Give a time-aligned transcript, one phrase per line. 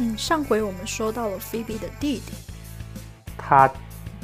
[0.00, 2.32] 嗯，上回我们说到了菲比的弟弟，
[3.36, 3.68] 他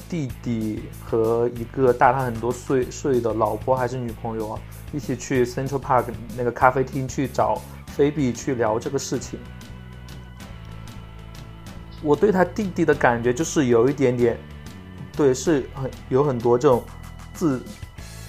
[0.09, 4.61] 弟弟和一个大他很多岁岁的老婆还是女朋友啊，
[4.93, 6.05] 一起去 Central Park
[6.37, 9.41] 那个咖啡厅去找菲比去聊这个事情。
[12.03, 14.39] 我对他弟弟的感觉就是有一点点，
[15.17, 16.85] 对，是很有很多这种
[17.33, 17.61] 自，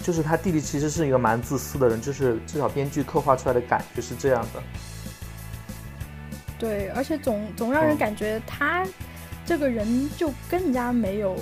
[0.02, 4.64] 就是他弟弟其实是一个蛮自私的人，就是至少编剧刻画出来的感觉是这样的。
[6.58, 8.86] 对，而且总总让人感觉他
[9.46, 11.36] 这个人就更加没有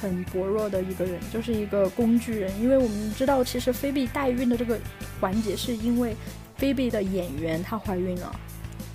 [0.00, 2.50] 很薄弱的一个人，就是一个工具人。
[2.60, 4.78] 因为我们知道，其实菲比代孕的这个
[5.20, 6.16] 环节是因为
[6.56, 8.34] 菲比的演员她怀孕了，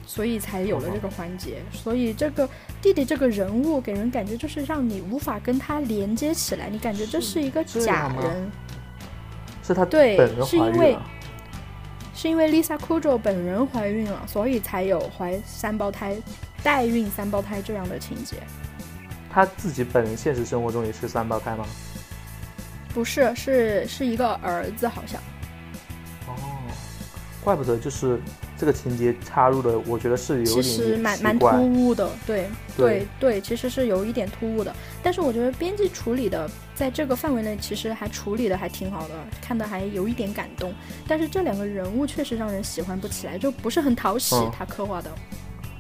[0.06, 1.58] 所以才有了这个环节。
[1.72, 2.48] 所以这个
[2.82, 8.52] 弟弟这个人物给人感觉就是让你无法跟他连接起来，你感觉这是一个假人。
[9.64, 10.98] 是他对，是因为。
[12.16, 16.16] 是因为 Lisa Kudrow 本人怀孕了，所以才有怀三胞胎、
[16.64, 18.38] 代孕三胞胎这样的情节。
[19.30, 21.66] 她自己本人现实生活中也是三胞胎吗？
[22.94, 25.22] 不是，是是一个儿子，好像。
[26.28, 26.34] 哦，
[27.44, 28.20] 怪不得就是。
[28.58, 34.74] 这个情节插入的，我觉得是有点其实蛮蛮突兀的，对对对，其实是有一点突兀的。
[35.04, 40.74] 但是我觉得编辑处理的，在这个范围内，其实还处理的还挺好的，看的还有一点感动。
[41.08, 44.36] 但是这两个人物确实让人喜欢不起来，就不是很讨喜。
[44.52, 45.10] 他刻画的，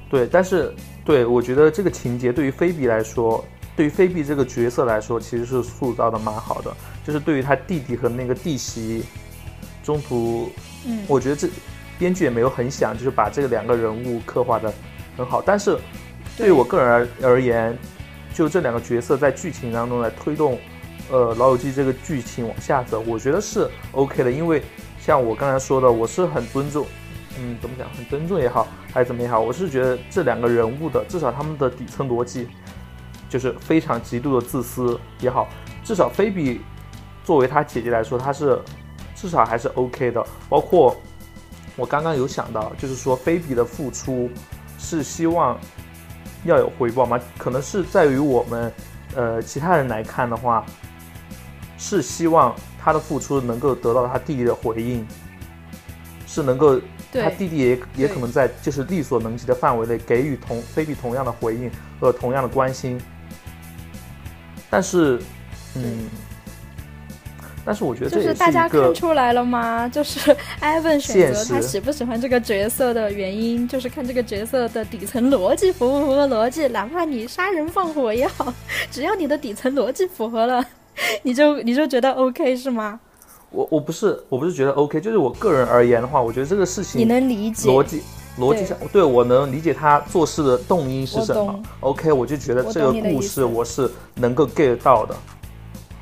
[0.09, 3.43] 对，但是对我觉得这个情节对于菲比来说，
[3.75, 6.73] 对于菲比这个角色来说，其实是塑造的蛮好的。
[7.05, 9.03] 就是对于他弟弟和那个弟媳，
[9.83, 10.49] 中途，
[10.87, 11.49] 嗯，我觉得这。
[11.97, 14.73] 编剧也没有很想，就是把这两个人物刻画的
[15.15, 15.41] 很好。
[15.41, 15.80] 但是，
[16.35, 17.73] 对于我个人而而言，
[18.33, 20.59] 就这两个角色在剧情当中来推动，
[21.11, 24.31] 呃，《老友记》这个剧情往下走，我觉得是 OK 的。
[24.31, 24.61] 因为
[25.00, 26.86] 像我刚才说的，我是很尊重，
[27.39, 32.48] 嗯，怎么讲，很尊重也好，还是怎么也好，我是觉得这两个人物的至少他们的底层逻辑
[33.30, 35.48] 就是非常极度的自私也好，
[35.83, 36.61] 至少菲比
[37.23, 38.60] 作为她姐姐来说，她是
[39.15, 40.95] 至少还是 OK 的，包括。
[41.77, 44.30] 我刚刚有想到，就是说菲比的付出
[44.80, 45.60] 是希望
[46.45, 47.20] 要有回报吗？
[47.38, 48.71] 可能是在于我们，
[49.14, 50.65] 呃，其他人来看的话，
[51.77, 55.05] 是希望他的付出能够得到他弟弟的回应，
[56.27, 56.80] 是能够
[57.11, 61.69] 他弟弟也也可能在就是力所能及的范围内给予同菲比同样的回应
[61.99, 62.99] 和同样的关心，
[64.69, 65.19] 但是，
[65.75, 66.09] 嗯。
[67.67, 69.89] 但是我觉得就是大家看出来了吗？
[69.91, 76.67] 就是艾文选择他喜不喜欢这个角色的原因，就是看这个角色的底层逻辑符不符合逻辑。
[76.67, 78.53] 哪怕你杀人放火也好，
[78.91, 80.64] 只要你的底层逻辑符合了，
[81.23, 82.99] 你就你就觉得 OK 是吗？
[83.52, 88.02] 我我不是我不是觉得 OK，就是我个人而言的话，我觉得这个事情你能理解逻辑
[88.38, 91.58] 逻辑上对我能理解他做事的动因是什么。
[91.80, 95.15] OK，我就觉得这个故事我是能够 get 到的。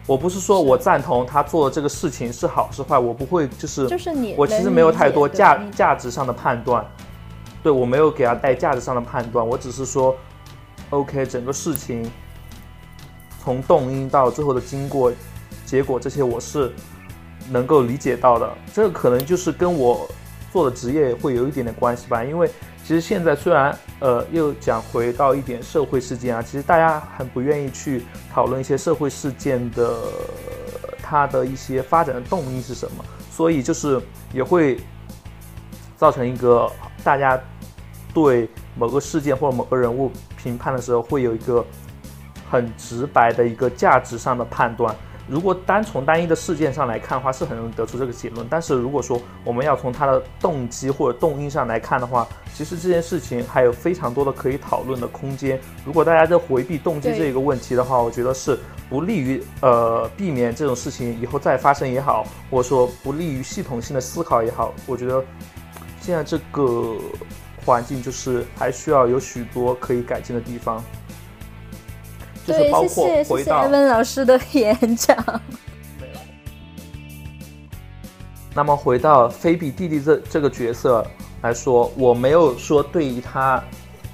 [0.05, 6.85] 我不是说我赞同他做的这个事情是好是坏，我不会就是就是你，我其实没有太多价价值上的判断，
[7.61, 10.13] 对我没有给他带价值上的判断，我只是说
[10.89, 12.11] ，OK，整个事情
[13.43, 15.11] 从动因到最后的经过、
[15.65, 16.71] 结果这些我是
[17.49, 20.09] 能够理解到的，这可能就是跟我
[20.51, 22.49] 做的职业会有一点点关系吧，因为。
[22.85, 30.01] 其实现在虽然呃又讲回到一点社会事件啊，其实大家很不愿意去讨论一些社会事件的
[31.01, 34.01] 它的一些发展的动因是什么，所以就是
[34.33, 34.77] 也会
[35.95, 36.69] 造成一个
[37.05, 37.41] 大家
[38.13, 41.65] 对某个事件或者某个人物评判的时候会有一个
[42.49, 44.95] 很直白的一个价值上的判断。
[45.25, 48.45] 如果单从单一的事件上来看的话，是很容易得出这个结论。
[48.49, 55.57] 但是如果说我们要从它的动机或者动因上来看的话，其实这件事情还有非常多的可以讨论的空间。
[55.85, 64.73] 如果大家在回避动机这个问题的话，我觉得是不利于呃避免这种事情以后再发生也好，或者说不利于系统性的思考也好。
[64.85, 65.23] 我觉得
[66.01, 66.97] 现在这个
[67.65, 70.83] 环境就是还需要有许多可以改进的地方。
[72.45, 75.17] 对，谢谢谢谢艾文老师的演讲。
[78.55, 81.03] 那么回到菲比弟弟这这个角色
[81.41, 83.63] 来说，我没有说对于他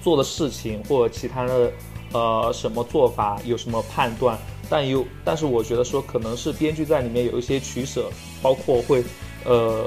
[0.01, 1.71] 做的事情或者其他的
[2.13, 4.37] 呃什么做法有什么判断，
[4.69, 8.09] 但有但是我觉得说可能是编剧在里面有一些取舍，
[8.41, 9.03] 包括会
[9.43, 9.85] 呃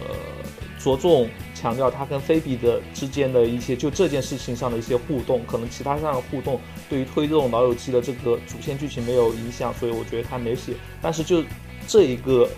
[0.82, 1.28] 着重。
[1.54, 10.72] 强调他跟菲比的之间的一些就这件事情上的一些互动，可能其他上的互动对于推动老友记的这个主线剧情没有影响，所以我觉得他没写。
[11.00, 11.44] 但是就
[11.86, 12.48] 这一个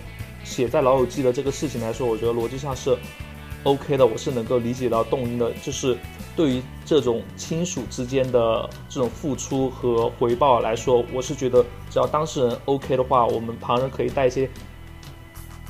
[0.43, 2.97] 写在老友记的这个事情来说，我觉得逻辑上是
[3.61, 5.95] OK 的，我是能够理解到动因的，就是
[6.35, 14.49] 对于这种亲属之间的这种付出和回报来说，我是觉得只要当事人 OK 的话，我们旁人可以带一些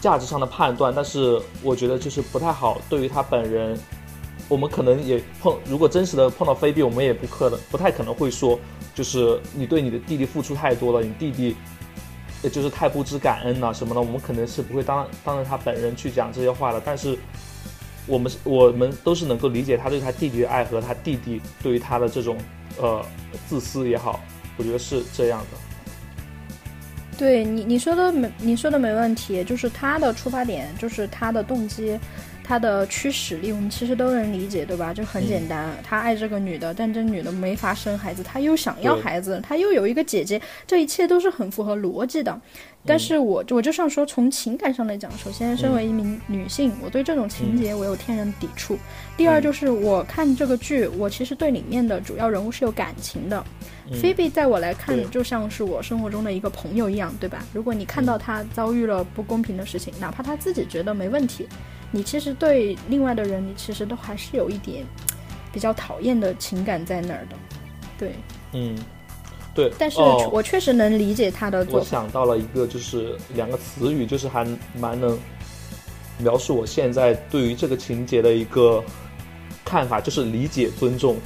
[0.05, 2.79] 价值上的判断，但是我觉得就是不太好。
[2.87, 3.75] 对于他本人，
[4.47, 8.59] 我们可能也碰，如果真实的碰到菲比，我们也不可能不太可能会说，
[8.93, 11.55] 就是你对你的弟弟付出太多了，你弟弟。
[12.53, 16.79] 就是太不知感恩了什么的，我们可能是不会当当着他本人去讲这些话的。
[16.85, 17.17] 但是，
[18.05, 22.37] 我们我们都是能够理解他对他弟弟的爱和他弟弟对于他的这种
[22.77, 23.03] 呃
[23.47, 24.19] 自私也好，
[24.57, 25.64] 我觉得是这样的。
[27.17, 31.99] 对你你说的没你说的没问题，就是他的出发点，就是他的动机。
[32.45, 34.93] 他的驱使力，我们其实都能理解，对吧？
[34.93, 42.39] 就很简单，他爱这个女的，但这女的没法生孩子，他又想要孩子，他又有一个姐姐，这一切都是很符合逻辑的。
[42.87, 48.77] 但是我我就想说，从情感上来讲，首先，身为一名女性，我对这种情节我有天然抵触。
[49.17, 53.43] 第二，就是我看这个剧，我其实对里面的主要人物是有感情的。
[53.99, 57.43] 菲比在我来看，就像是我生活中的一个朋友一样，对吧？
[57.53, 61.47] 如果你看到她遭遇了不公平的事情，哪怕她自己觉得没问题。
[61.91, 64.85] 你其实对另外的人，你其实都还是有一点
[65.53, 67.35] 比较讨厌的情感在那儿的，
[67.97, 68.15] 对，
[68.51, 68.77] 嗯，
[69.53, 69.71] 对。
[69.79, 69.99] 但是
[70.31, 71.65] 我确实能理解他的。
[71.71, 74.45] 我想到了一个，就是两个词语，就是还
[74.77, 75.17] 蛮能
[76.17, 78.83] 描述我现在对于这个情节的一个
[79.63, 81.17] 看法，就是理解、尊重。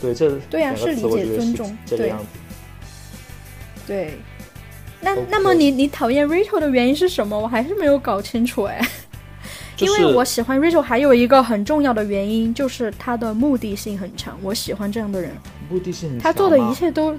[0.00, 2.26] 对，这对呀，是理解、尊重这个样子。
[3.86, 4.18] 对，
[5.00, 7.36] 那那么你你讨厌 Rachel 的原因是什么？
[7.36, 8.80] 我还是没有搞清楚哎。
[9.78, 14.38] 因为我喜欢 Rachel，还有一个很重要的原因就是他的目的性很强。
[14.42, 15.32] 我喜欢这样的人，
[15.68, 16.22] 目的性很强。
[16.22, 17.14] 他做的一切都，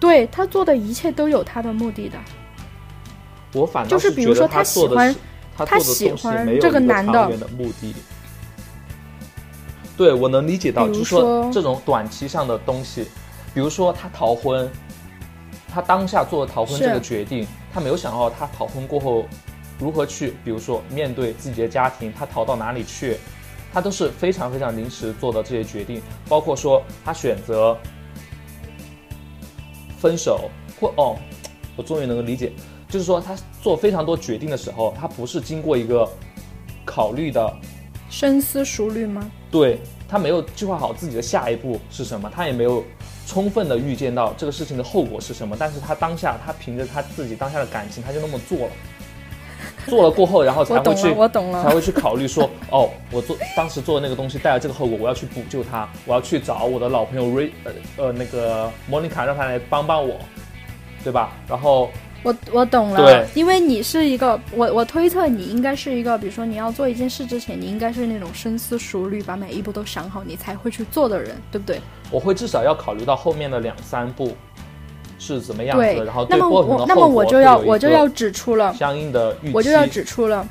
[0.00, 2.16] 对他做的一切都有他的目的的。
[3.52, 5.14] 我反就是比如说他喜欢，
[5.56, 7.28] 他喜欢这个男的
[7.58, 7.94] 目的。
[9.96, 13.04] 对，我能理解到，就是说这种短期上的东西，
[13.52, 14.68] 比如说他逃婚，
[15.72, 19.26] 他当下做逃婚这个决定，他没有想到他逃婚过后。
[19.78, 23.16] 如何去，比如说面对自己的家庭，他逃到哪里去，
[23.72, 26.00] 他都是非常非常临时做的这些决定。
[26.28, 27.76] 包括说他选择
[29.98, 30.50] 分手，
[30.80, 31.16] 或哦，
[31.76, 32.52] 我终于能够理解，
[32.88, 36.08] 就是说他做非常多决定的时候，他不是经过一个
[36.84, 37.52] 考虑的
[38.08, 39.28] 深思熟虑吗？
[39.50, 42.84] 对他没有计划好自己的下一步是什么，他也没有
[43.26, 45.56] 充分的预见到这个事情的后果是什么。
[45.58, 48.72] 但是他当下，他凭着他自己当下的感情，他就那么做了。
[49.86, 60.16] 做了过后，然后才会去，我懂了，才会去考虑说，哦，我做当时做的那个东西带来这个后果，我要去补救他，我要去找我的老朋友瑞，呃呃那个莫妮卡，让他来帮帮我，
[61.02, 61.32] 对吧？
[61.48, 61.90] 然后
[62.22, 71.80] 我我懂了，对，因为你是一个，我我推测你应该是一个，比如说你要做一件事之前，你应该是那种深思熟虑，把每一步都想好，你才会去做的人，对不对？
[72.10, 74.34] 我会至少要考虑到后面的两三步。
[75.18, 76.04] 是怎么样子？
[76.04, 80.46] 然后那么我那么我就要我就要指出了相应的预期，我就要指出了，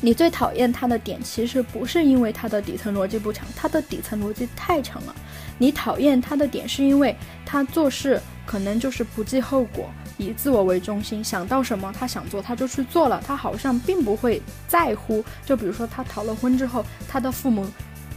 [0.00, 5.14] 你最讨厌他的点其实不是因为他的底层逻辑不强，他的底层逻辑太强了。
[5.60, 15.24] 你讨厌他的点是因为他做事可能就是不计后果，以自我为中心，想到什么他想做他就去做了，他好像并不会在乎。
[15.44, 17.66] 就比如说他逃了婚之后，他的父母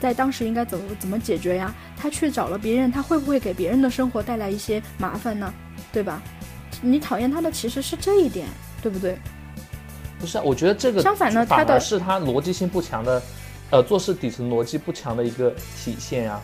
[0.02, 1.74] 在当时应该怎么怎么解决呀？
[1.96, 5.54] 他去找了别人，他会不会给别人的生活带来一些麻烦呢？
[5.94, 6.22] 对吧？
[6.82, 8.48] 你讨厌他的其实是这一点，
[8.82, 9.16] 对不对？
[10.20, 13.22] 不是，我觉得这个相反呢，反而是他逻辑性不强的，
[13.70, 16.42] 呃，做事底层逻辑不强的一个体现呀。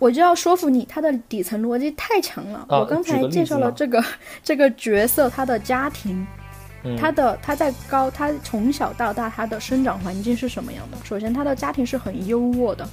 [0.00, 2.66] 我就要说服你，他的底层逻辑太强了。
[2.68, 4.04] 我刚才介绍了这个
[4.42, 6.26] 这个角色，他的家庭，
[6.98, 10.98] 他的他在高，他从小到大他的生长环境是什么样的？
[11.04, 12.88] 首先，他的家庭是很优渥的。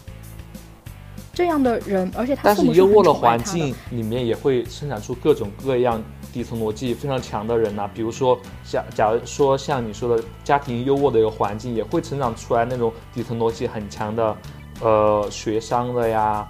[1.33, 7.89] 这样的人，而且他但是优渥的环境里面也会生产出各种各样底层逻辑非常强的人呐。
[7.93, 14.37] 比如说，像假如说像你说的家庭优渥的一个环境，也会成长出来那种底层逻辑很强的，
[14.81, 16.45] 呃，学商的呀，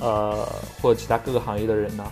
[0.00, 0.46] 呃，
[0.82, 2.04] 或者其他各个行业的人呢。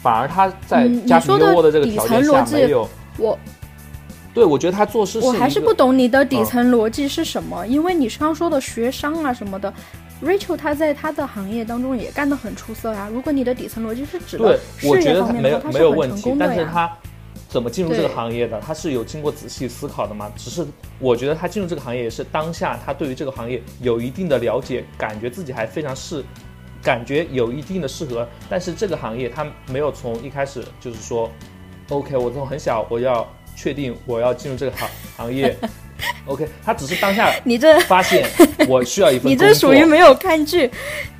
[0.00, 3.38] 反而他在家庭优渥的这个条件下没有我，
[4.34, 9.72] 对我觉得他做事我还是不懂你的底层逻辑是什么，因为你刚说的学商啊什么的。
[10.24, 13.06] Rachel 他在他的行业当中也干得很出色呀。
[13.12, 16.90] 如果你的底层逻辑是指的事业方面的话，他是很成功的但是他
[17.50, 18.58] 怎么进入这个行业的？
[18.58, 20.32] 他是有经过仔细思考的嘛？
[20.34, 20.66] 只是
[20.98, 26.24] 我觉得他进入这个行业也是当下他对于这个行业有一定的了解，感觉自己还非常适，
[26.82, 28.26] 感觉有一定的适合。
[28.48, 31.30] 但是这个行业他没有从一开始就是说
[31.88, 35.56] ，OK，我从很小我要确定我要进入这个行行业。
[36.26, 38.28] OK，他只是当下 你这发现
[38.68, 40.70] 我需要一份 你这属于没有看剧，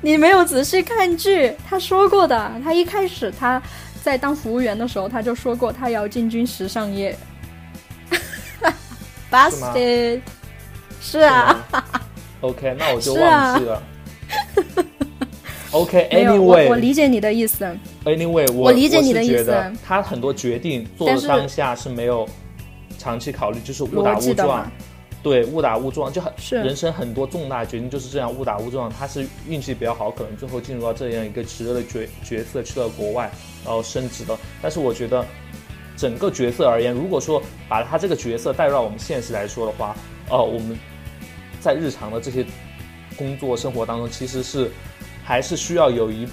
[0.01, 1.51] 你没有仔细看剧。
[1.67, 3.61] 他说过的，他一开始他
[4.03, 7.17] 在当服务员的时候他就说过他要进军时尚业。
[9.31, 10.21] Busted，
[11.01, 11.65] 是啊。
[12.41, 13.83] OK，那我就忘记了。
[15.71, 17.65] OK，Anyway，我我理解你的意思。
[18.05, 19.53] Anyway，我理解你的意思。
[19.85, 22.27] 他很多决定做的当下是没有
[22.97, 24.71] 长期考虑，就是误打误撞。
[25.21, 28.89] 对，误打误撞就很人生很多重大决定就是这样误打误撞。
[28.89, 33.29] 他是运气比较好，可能最后进入到这样一个职业的角角色，去了国外，
[33.65, 34.39] 然后升职了。
[34.61, 35.25] 但是我觉得
[35.97, 39.93] 整个角色而言，如果说把他这个角色带入到我们现实来说的话，
[40.29, 40.79] 呃，我们
[41.59, 42.45] 在日常的这些
[43.17, 44.71] 工作生活当中，其实是。
[45.27, 46.25] 还是需要有一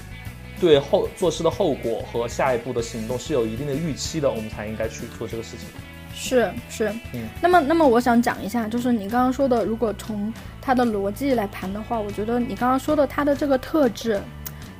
[0.60, 5.66] 对后做事的后果和下一步的行动是有一定的预期的，我们才应该去做这个事情。
[6.14, 7.22] 是是，嗯。
[7.42, 10.32] 那么那么我想讲一下，就是你刚刚说的，如果从
[10.62, 14.20] 他的逻辑来盘的话，我觉得你刚刚说的他的这个特质，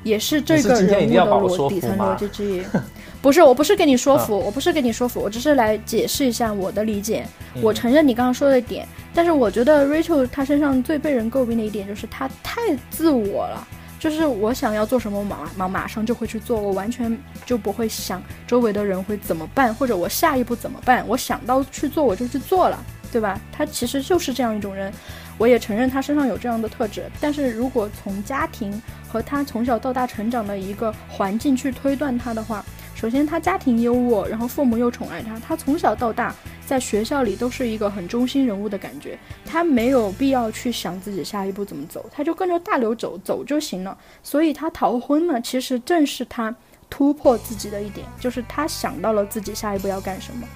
[0.04, 2.62] 也是这个人物的逻底层逻辑之一。
[3.21, 7.26] 不是，我不是跟你说服，我不是跟你说服，我只是来解释一下我的理解。
[7.61, 13.66] 我承认你刚刚说的点，但是我觉得 Rachel 她身上最被人诟病的一点就是她太自我了。
[14.04, 21.02] 就是我想要做什么，马马马上就会去做，我完全就不会想周围的人会怎么办，或者我下一步怎么办。
[21.08, 22.78] 我想到去做，我就去做了，
[23.11, 23.40] 对吧？
[23.50, 24.92] 他其实就是这样一种人，
[25.38, 27.11] 我也承认他身上有这样的特质。
[27.18, 32.62] 但是如果从家庭和他从小到大成长的一个环境去推断他的话，
[32.94, 36.34] 首先他家庭优渥，然后父母又宠爱他，他从小到大。
[36.66, 43.94] 在学校里都是一个很中心人物的感觉，他没有必要去想自己下一步怎么走，他就跟着大流走走就行了。
[44.22, 46.54] 所以他逃婚呢，其实正是他
[46.88, 50.46] 突破自己的一点，就是他想到了自己下一步要干什么。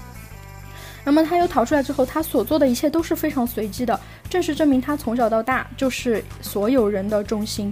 [1.05, 7.71] 那么他又逃出来之后，他所做的一切都是非常随机的，正是证明他从小到大就是所有人的中心。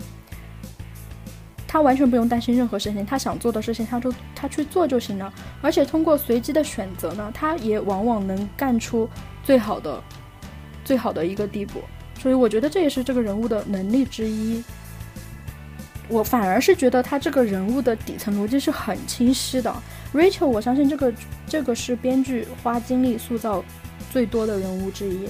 [1.77, 5.31] 他完全不用担心任何事情，他想做的事情，他就他去做就行了。
[5.61, 9.07] 而且通过随机的选择呢，他也往往能干出
[9.45, 10.03] 最好的、
[10.87, 11.83] 最好的一个地步。
[12.19, 14.65] 所以我觉得这也是这个人物的能力之一。
[16.09, 19.71] 我反而是觉得他这个人物的底层逻辑是很清晰的。
[20.15, 21.13] Rachel，我相信这个
[21.47, 23.63] 这个是编剧花精力塑造
[24.11, 25.29] 最多的人物之一。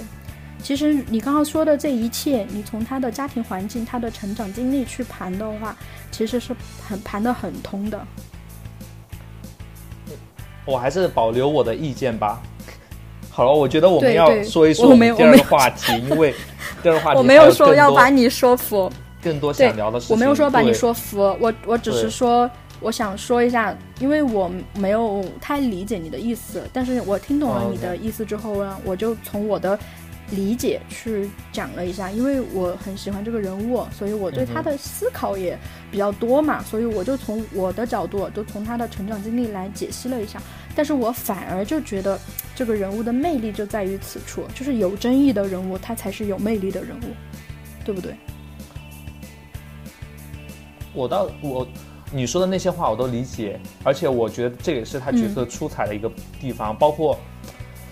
[0.63, 5.77] 其实你刚刚说的这一切，你从他的家庭环境、他的成长经历去盘的话，
[6.11, 6.55] 其实是
[6.89, 8.05] 很盘的很通的。
[10.65, 12.43] 我还是保留我的意见吧。
[13.31, 16.35] 好了，我觉得我们要说一说第二个话题，因为
[16.83, 18.91] 第二个话题我没有说要把你说服，
[19.23, 20.17] 更多想聊的事情。
[20.17, 29.79] 我没有说把你说服，我我只是说我想说一下，因为我没有太理解你的意思，但是我听懂了你的意思之后呢，我就从我的。
[30.30, 35.56] 理解去讲了一下，因为我很喜欢这个人物，所以我对他的思考也
[35.88, 40.42] 比较多嘛，所以我就从我的角度，就从他的成长经历来解析了一下。
[40.75, 42.18] 但是我反而就觉得
[42.56, 47.14] 这个人物的魅力就在于此处，就是有争议的人物，他才是有魅力的人物，
[47.85, 48.16] 对不对？
[50.92, 51.66] 我倒我
[52.11, 57.16] 你说的那些话我都理解，而且我觉得这也是他角色出彩的一个地方，包括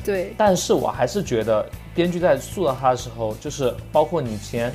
[0.05, 1.65] 对，但是我还是觉得。
[1.95, 4.73] 编剧在塑造他的时候，就是包括你前，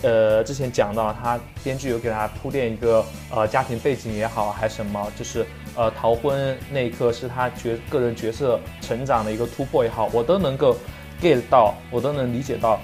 [0.00, 5.44] 呃，之前讲到他编剧有给他铺垫一个呃家庭背景也好，还什么，就是
[5.76, 10.76] 呃逃婚那一刻是他角个人角色成长的一个突破也好，我都能够
[11.20, 12.80] get 到，我都能理解到。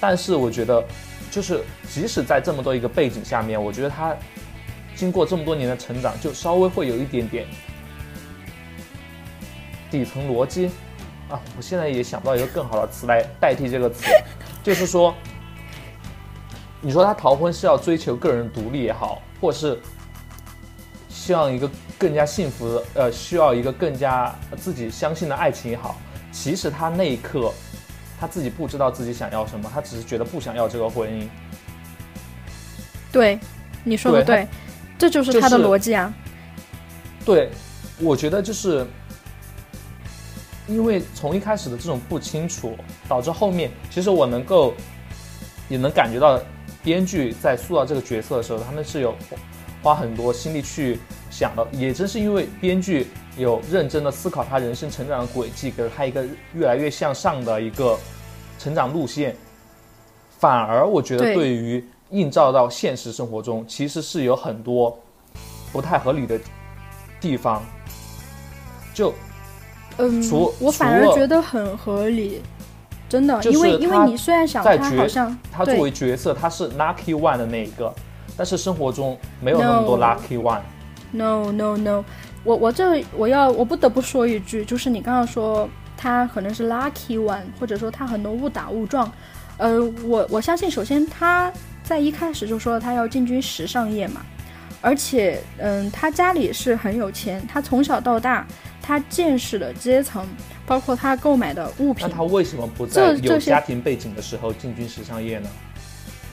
[0.00, 0.84] 但是我觉得，
[1.30, 4.16] 就是即使在这么多一个背景下面，我觉得他
[4.94, 7.44] 经过这么多年的成长，就稍微会有一点点
[9.90, 10.70] 底层逻辑。
[11.32, 14.04] 啊，我现在也想不到一个更好的词来代替这个词，
[14.62, 15.14] 就是说，
[16.82, 19.80] 你说他逃婚是要追求个人独立也好，或是
[21.08, 25.96] 希望一个更加幸福的，呃，需要一个更加自己相信的爱情也好，
[26.30, 27.50] 其实他那一刻
[28.20, 31.26] 他自己不知道自己想要什么，他只是觉得不想要这个婚姻。
[33.10, 33.38] 对，
[33.84, 34.46] 你说的对，
[34.98, 36.12] 这就是他的逻辑啊。
[37.24, 37.50] 对，
[37.98, 38.86] 我觉得就是。
[40.72, 42.76] 因为从一开始的这种不清楚，
[43.08, 44.72] 导致后面其实我能够
[45.68, 46.40] 也能感觉到，
[46.82, 49.14] 编剧在塑造这个角色的时候，他们是有
[49.82, 50.98] 花很多心力去
[51.30, 51.66] 想的。
[51.72, 57.98] 也正是因为编剧有认真的思考他人生成长的轨迹，给了他一个越来越向上的一个
[58.58, 59.36] 成长路线，
[60.38, 64.98] 反而我觉得对于映照到现实生活中，其实是有很多
[65.72, 66.40] 不太合理的
[67.20, 67.62] 地方，
[68.94, 69.12] 就。
[69.98, 72.40] 嗯，我反而觉得很合理，
[73.08, 77.92] 真的，因为因为你虽然想他好像他作为角色，他是 lucky one 的那一个，
[78.36, 80.60] 但是生活中没有那么多 lucky one。
[81.10, 82.04] No no no，
[82.42, 89.12] 我我这我要我不得不说一句，就是你刚刚说他可能是 lucky one，或者说他很多误打误撞，
[89.58, 94.22] 呃，我我相信首先他在一开始就说他要进军时尚业嘛，
[94.82, 98.46] 而且嗯，他家里是很有钱，他从小到大
[98.82, 100.26] 他见识的阶层，
[100.66, 105.48] 包括他购买的物品那，他为什么不在有家庭背景的时候进军时尚业呢？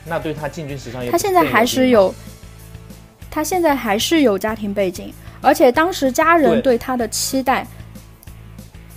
[0.05, 2.13] 那对他进军时尚业，他现在还是有，
[3.29, 7.67] 他现在还是有家庭背景，而且当时家人对对他的期待，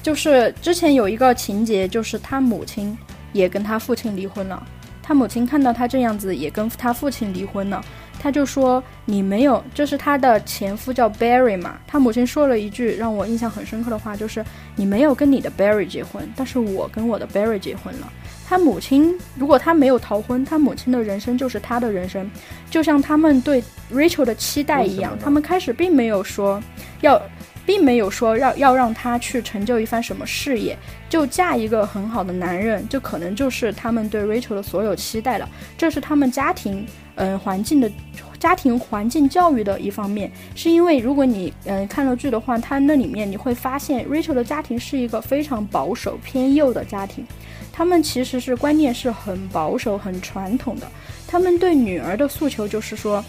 [0.02, 2.96] 就是之前有一个情节，就是他母亲
[3.34, 4.66] 也跟他父亲离婚了，
[5.02, 7.84] 他母亲看到他这样子，也跟他父亲离婚了。
[8.22, 11.80] 他就说：“你没有，就是他的前夫叫 Barry 嘛。
[11.88, 14.44] 他母亲说了一句让我印象很深刻的话，就是
[14.76, 18.12] 你没有跟你的 Barry 结婚，但是我跟我的 Barry 结婚了。
[18.46, 22.30] 他母亲如果他没有逃婚，他母亲的人生就是他的人生，
[22.70, 26.62] 就像他们对 Rachel 的期待一样他们开始并没有说
[27.00, 27.20] 要，
[27.64, 30.76] 并没有说要要让他去成就一番什么事业，
[31.08, 35.48] 就嫁一个很好的男人，就可能就是他们对 Rachel 的所有期待了。
[35.78, 37.90] 这是他们家庭嗯、环境的
[38.38, 47.24] 家庭环境教育的一方面，是因为如果你嗯、看了剧的话，它那里面你会发现 Rachel 的家庭是一个非常保守偏右的家庭，
[47.72, 50.90] 他们其实是观念是很保守很传统的，
[51.26, 53.24] 他们对女儿的诉求就是说，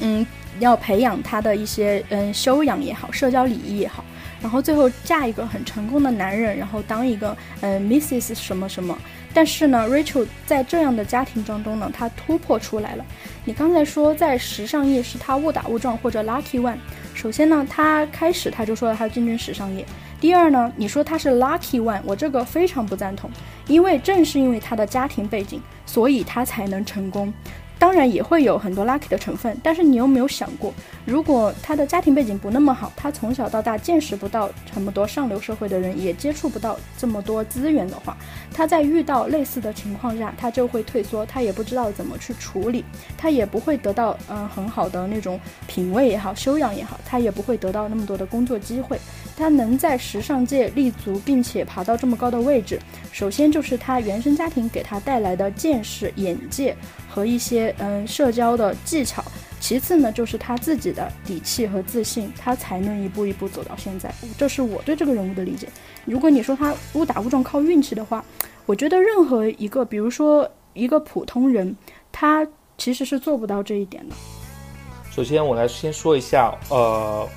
[0.00, 0.26] 嗯，
[0.60, 4.04] 要培养她的一些嗯修养也好，社交礼仪也好。
[4.40, 8.96] 然后最后嫁一个很成功的男人，然后当一个嗯 Mrs 什么什么。
[9.34, 13.04] 但是呢，Rachel 在这样的家庭当中呢，她突破出来了。
[13.44, 16.76] 你刚才说在时尚业是她误打误撞或者 lucky one。
[17.14, 19.84] 首先呢，她开始她就说了她进军时尚业。
[20.20, 23.30] 第二呢，你说她是 lucky one，我这个非常不赞同，
[23.66, 27.32] 因为正是因为她的家庭背景，所以她才能成功。
[27.78, 38.16] 当然也会有很多 lucky 的成分，但是你有没有想过，如果他的家庭背景不那么好，他从小到大见识不到这么多上流社会的人，也接触不到这么多资源的话，
[38.52, 42.84] 他在遇到类似的情况下，他就会退缩，他也不知道怎么去处理，
[43.16, 45.38] 他也不会得到嗯、很好的那种
[45.68, 48.98] 品味也好，修养也好，他也不会得到那么多的工作机会。
[49.38, 52.78] 他能在时尚界立足，并且爬到这么高的位置，
[53.12, 56.76] 首先就是他原生家庭给他带来的见识、眼界
[57.08, 59.24] 和一些嗯社交的技巧。
[59.60, 64.12] 其次呢，就是他自己的底气和自信，他才能一步一步走到现在。
[64.36, 65.68] 这是我对这个人物的理解。
[66.04, 68.24] 如果你说他误打误撞靠运气的话，
[68.66, 71.76] 我觉得任何一个，比如说一个普通人，
[72.12, 72.46] 他
[72.76, 74.14] 其实是做不到这一点的。
[75.10, 77.28] 首先，我来先说一下，呃，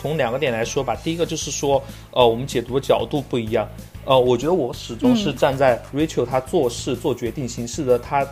[0.00, 0.94] 从两个点来说吧。
[1.02, 1.82] 第一个就是说，
[2.12, 3.68] 呃，我们解读的角度不一样。
[4.04, 8.26] 呃，我觉得我始终是站在 Rachel 她做事、做决定、行事的他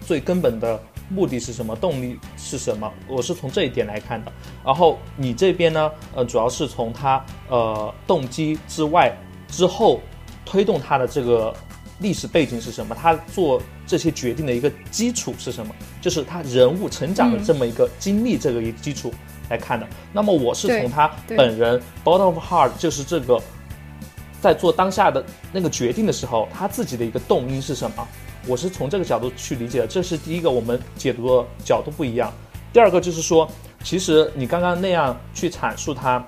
[0.00, 4.32] 最根本的目的是什么，动力是什么，我是从这一点来看的。
[4.64, 9.16] 然后你这边呢，呃，主要是从他呃动机之外
[9.48, 10.00] 之后
[10.44, 11.52] 推动他的这个
[11.98, 19.12] 历史背景是什么，他做这些决定的一个基础是什么，就是他人物成长的这么一个经历这个一个基础
[19.48, 19.86] 来看的。
[20.12, 23.40] 那么我是从他本人 bottom of heart 就是这个。
[24.38, 28.06] 在做当下的那个决定的时候，他自己的一个动因是什么？
[28.46, 32.32] 我是从这个角度去理解的，这是第一个我们解读的角度不一样。
[32.72, 33.48] 第二个就是说，
[33.82, 36.24] 其实你刚刚那样去阐述他，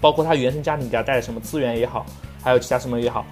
[0.00, 2.06] 包括他原生家庭给他带来什么资源也好，
[2.42, 3.26] 还有其他什么也好，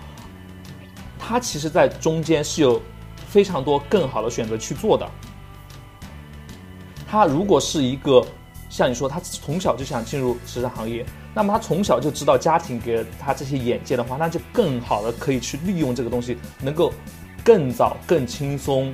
[1.18, 2.82] 他其实在中间是有
[3.28, 5.08] 非常多更好的选择去做的。
[7.08, 8.22] 他如果是一个
[8.74, 16.92] 像你说，他从小就想进入时尚行业，那么他从小就知道家庭给了他这些眼界的话，那就更好的可以去利用这个东西，能够
[17.44, 18.92] 更早、更轻松，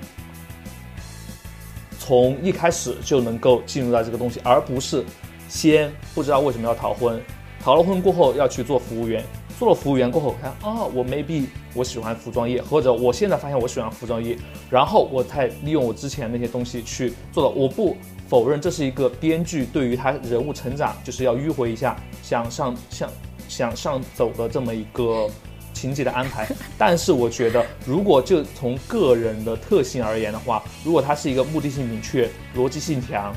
[1.98, 5.02] 从一开始就能够进入到这个东西，而不是
[5.48, 7.18] 先不知道为什么要逃婚，
[7.58, 9.24] 逃了婚过后要去做服务员，
[9.58, 14.36] 做了服务员过后看啊，我 maybe 我喜欢服装业，或者我现在发现我喜欢服装业，
[14.68, 17.48] 然后我才利用我之前那些东西去做了。
[17.48, 17.96] 我不
[18.30, 23.10] 否认这是一个编剧对于他人物成长就是要迂回一下，想上向
[23.48, 25.28] 想上走的这么一个
[25.74, 26.46] 情节的安排。
[26.78, 33.34] 但是我觉得，如果就从个人的特性而言的话，如果他是一个目的性明确、逻辑性强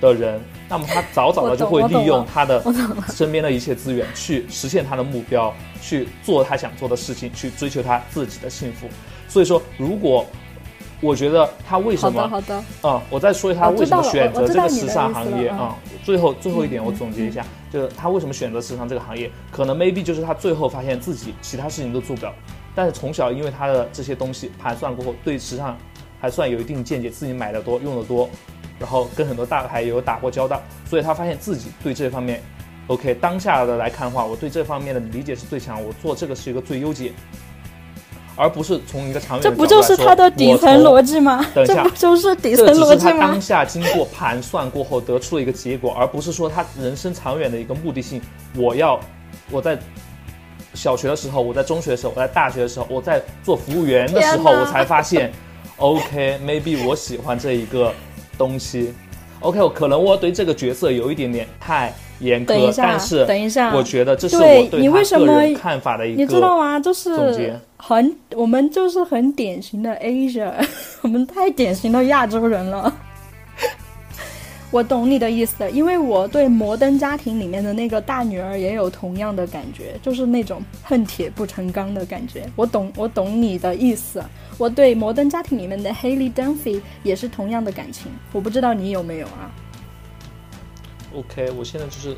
[0.00, 2.64] 的人，那么他早早的就会利用他的
[3.12, 8.88] 身边的一切资源去实现他的目标，去做他想做的事情，去追求他自己的幸福。
[9.28, 10.24] 所以说，如果
[11.04, 22.32] 我觉得他为什么好的，好的，啊、我再说一下他为什么选择这个时尚行业啊、最后最后一点我总结一下，就是他为什么选择时尚这个行业，可能 maybe 就是他最后发现自己其他事情都做不了，
[22.74, 25.76] 但是从小因为他的这些东西盘算过后，对时尚
[26.18, 28.26] 还算有一定见解，自己买的多，用的多，
[28.78, 32.42] 然后跟很多大牌也有打过交道，所以他发现自己对这方面
[32.86, 37.12] ，OK，当下的来看的话，我对这方面的理解是最强，我做这个是一个最优解。
[38.36, 41.46] 而不是从一个长远这不就是他的底层逻辑吗？
[41.54, 43.40] 等一下，这不就是底层逻辑吗是他当？
[43.40, 48.20] 下经过盘算过后得出了一个结果，而不是说他人生长远的一个目的性。
[48.56, 48.98] 我要
[49.50, 49.78] 我在
[50.74, 55.32] 小学的时候，我在中学的时候，我在大学的时候，我在做服务员的时候，我才发现
[55.76, 57.92] ，OK，maybe、我喜欢这一个
[58.36, 58.92] 东西。
[59.44, 66.80] OK，我可能我对这个角色有一点点太严格，但是等一下我觉得这是对我对他你为什么看法的一个，你知道吗？
[66.80, 70.50] 就是很，我们就是很典型的 Asia，
[71.02, 72.92] 我们太典型的亚洲人了。
[74.74, 82.44] 我懂你的意思，因为我对《摩登家庭》里面的那个大女儿也有同样的感觉，就是那种恨铁不成钢的感觉。
[82.56, 84.20] 我懂，我懂你的意思。
[84.58, 89.48] 我对《摩登家庭》里面的 Haley Dunphy 也是同样的感情，我不知道你有没有啊
[91.14, 92.16] ？OK，我现在就是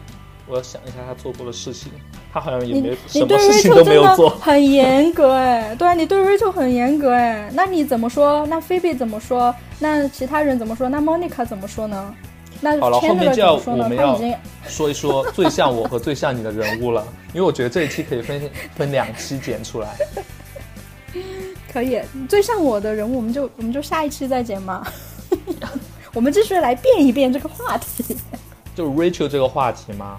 [0.49, 1.93] 我要想一下他做过的事情，
[2.33, 4.31] 他好像也你没什你对么事情都没有做。
[4.31, 8.47] 很严格哎，对啊，你对 Rachel 很严格哎，那你怎么说？
[8.47, 9.55] 那 Phoebe 怎么说？
[9.79, 10.89] 那其他人怎么说？
[10.89, 12.15] 那 Monica 怎么说呢？
[12.61, 13.55] 那好了，后面就要？
[13.55, 14.35] 我们要他已经
[14.67, 19.97] 说一说最像我和最像你的人物了，因为我觉得这一期可以分 分两期剪出来。
[21.73, 24.87] 可以最像我的人物，我们就我们就下一期再剪嘛。
[26.15, 28.17] 我们继续来变一变这个话题。
[28.75, 30.19] 就 Rachel 这个话题吗，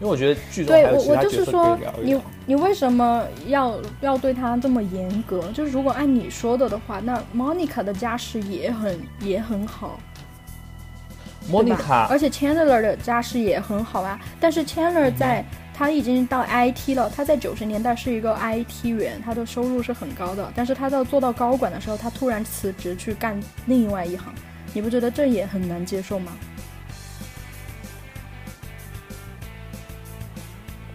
[0.00, 2.20] 因为我觉得剧中还对我，有其我就是他角色可说以聊，一你。
[2.46, 5.40] 你为什么要要对他这么严格？
[5.52, 9.98] 就是如果按你说的的话，那 Monica 的家世也很也很好。
[11.46, 14.18] 对吧 Monica 而且 Chandler 的家世也很好啊。
[14.40, 20.52] 但是 Chandler 在、他已经到 IT 了，他在九十年代是一个 IT 员，他的收入是很高的。
[20.54, 24.32] 但是他到做到高管的时候，他突然辞职去干另外一行，
[24.72, 26.32] 你不觉得这也很难接受吗？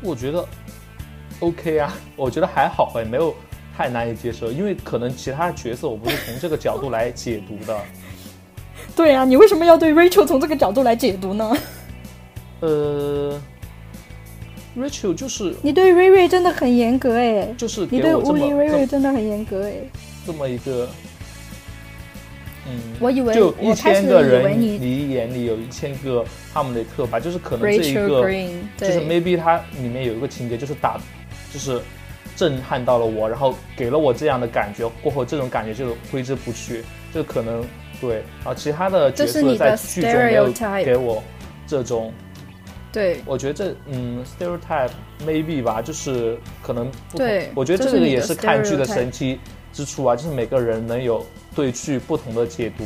[0.02, 0.48] 我觉得
[1.42, 3.36] OK 啊，我觉得还好哎，没有
[3.76, 7.78] 太难以接受，因为可能其他角色我不是从这个角度来解读的。
[8.96, 11.58] 对啊，你为什么要对 Rachel 从这个角度来解读呢？
[12.62, 13.40] 呃
[14.78, 19.74] ，Rachel 就是你对瑞瑞真的很严格哎，就是你对给我这么乌里瑞瑞真的很严格哎。
[20.26, 20.88] 这么一个，
[22.68, 31.00] 嗯，我以为就一我开始千个人，以为你你眼里有一千个哈姆雷特吧，就是可能这一个 Green 就是 maybe 它里面有一个情节，就是打，
[31.54, 31.82] 就是
[32.36, 37.64] 震撼到了我，然后给了我这样的感觉，过后这种感觉就挥之不去，就可能
[38.00, 38.16] 对。
[38.44, 40.52] 然后其他的角色在剧中没有
[40.84, 41.24] 给我
[41.68, 42.12] 这种，
[42.92, 44.90] 对我觉得这嗯 stereotype
[45.26, 49.40] maybe 吧，就是可能不同对我觉得这个也是看剧的神奇
[49.72, 52.84] 之处啊，就是每个人能有对剧不同的解读。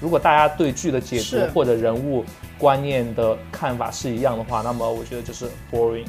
[0.00, 2.24] 如果大家对剧的解读或者人物
[2.58, 6.04] 观念的看法是一样的话，那么我觉得就是 boring。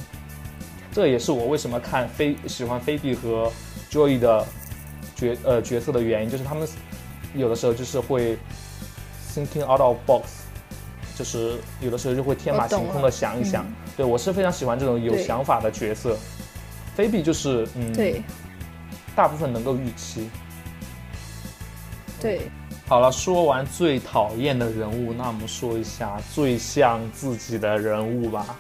[0.92, 3.52] 这也是我为什么看菲喜欢菲比和
[3.92, 4.46] Joy 的
[5.16, 6.68] 角呃角色的原因，就是他们
[7.36, 8.38] 有的时候就是会
[9.34, 10.24] thinking out of box，
[11.16, 13.66] 就是有的时候就会天马行空的想一想。
[13.66, 16.18] 嗯对我是非常喜欢这种有想法的角色。
[16.96, 18.22] 菲比就是嗯，对
[19.16, 20.30] 大部分能够预期。
[22.20, 22.42] 对，
[22.90, 28.58] 好了，说完最讨厌的人物，那我们说一下最像自己的人物吧。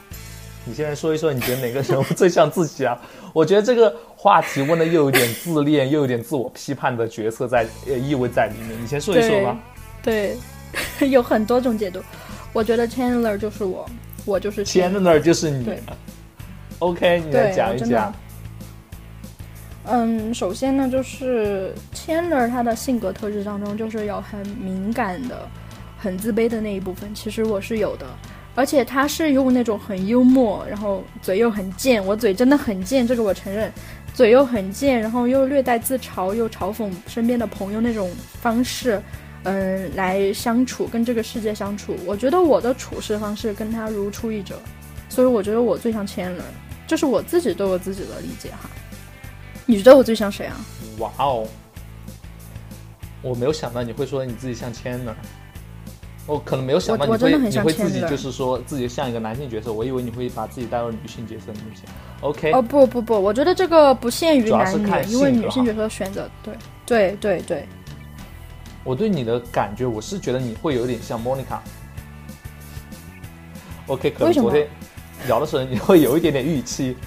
[0.63, 2.97] 你现在说一说，你觉得哪个人物最像自己啊？
[3.33, 3.93] 我觉得这个
[4.25, 8.75] 话题问的又有点自恋，又有点自我批判的角色在呃意味在里面。
[8.81, 9.55] 你先说一说吧。
[10.01, 10.35] 对，
[11.07, 12.01] 有很多种解读。
[12.51, 13.87] 我觉得 Chandler 就是我，
[14.25, 15.69] 我就是 Chandler 就是你。
[16.79, 18.11] OK，你来，讲一讲。
[19.83, 25.47] 嗯，首先呢，就是 Chandler 他的性格特质当中，就是有很敏感的、
[25.99, 27.13] 很自卑的那一部分。
[27.13, 28.07] 其实我是有的，
[28.55, 33.71] 而且他是用那种很幽默，然后嘴又很贱，我嘴真的很贱，这个我承认，
[34.15, 38.09] 嘴又很贱，然后又略带自嘲，又嘲讽身边的朋友那种
[38.41, 39.01] 方式，
[39.43, 41.97] 嗯，来相处，跟这个世界相处。
[42.05, 44.55] 我觉得我的处事方式跟他如出一辙，
[45.09, 46.39] 所以我觉得我最像 Chandler，
[46.87, 48.69] 这是我自己对我自己的理解哈。
[49.65, 50.55] 你觉得我最像谁啊？
[50.99, 51.45] 哇哦！
[53.21, 55.13] 我没有想到你会说你自己像 Chandler，
[56.27, 61.81] 我可能没有想到我你会自己就是说自己像一个男性角色，我以为你会把自己带入女性角色里面去。
[62.21, 67.67] OK，、哦不不不，我觉得这个不限于男女因为女性角色选择对对对对，
[68.83, 71.59] 我对你的感觉，我是觉得你会有点像 Monica。
[73.87, 74.67] OK，可能昨天
[75.27, 76.97] 聊的时候你会有一点点预期，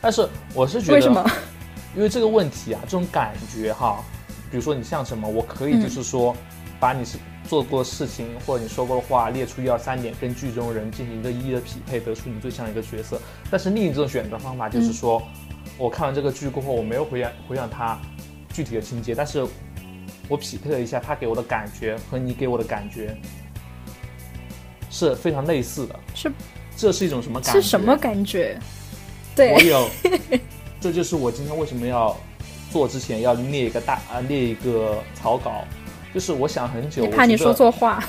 [0.00, 1.28] 但是我是觉得，为什么？
[1.96, 4.04] 因为这个问题啊，这种感觉哈，
[4.52, 6.36] 比如说你像什么，我可以就是说，
[6.78, 13.18] 把你是做过事情或者你说过的话列出一二三点，跟剧中人进行一个一一的匹配，得出你最像一个角色。
[13.50, 15.22] 但是另一种选择方法就是说，
[15.78, 17.98] 我看完这个剧过后，我没有回想回想他
[18.52, 19.46] 具体的情节，但是
[20.28, 23.16] 我匹配了一下他给我的感觉和你给我的感觉
[24.90, 25.98] 是非常类似的。
[26.14, 26.30] 是，
[26.76, 27.60] 这是一种什么感觉？
[27.62, 28.60] 是什么感觉？
[29.34, 29.88] 对，我有，
[30.82, 32.14] 这就是我今天为什么要
[32.70, 35.64] 做之前要列一个大啊列一个草稿，
[36.12, 38.02] 就是我想很久，你怕你说错话，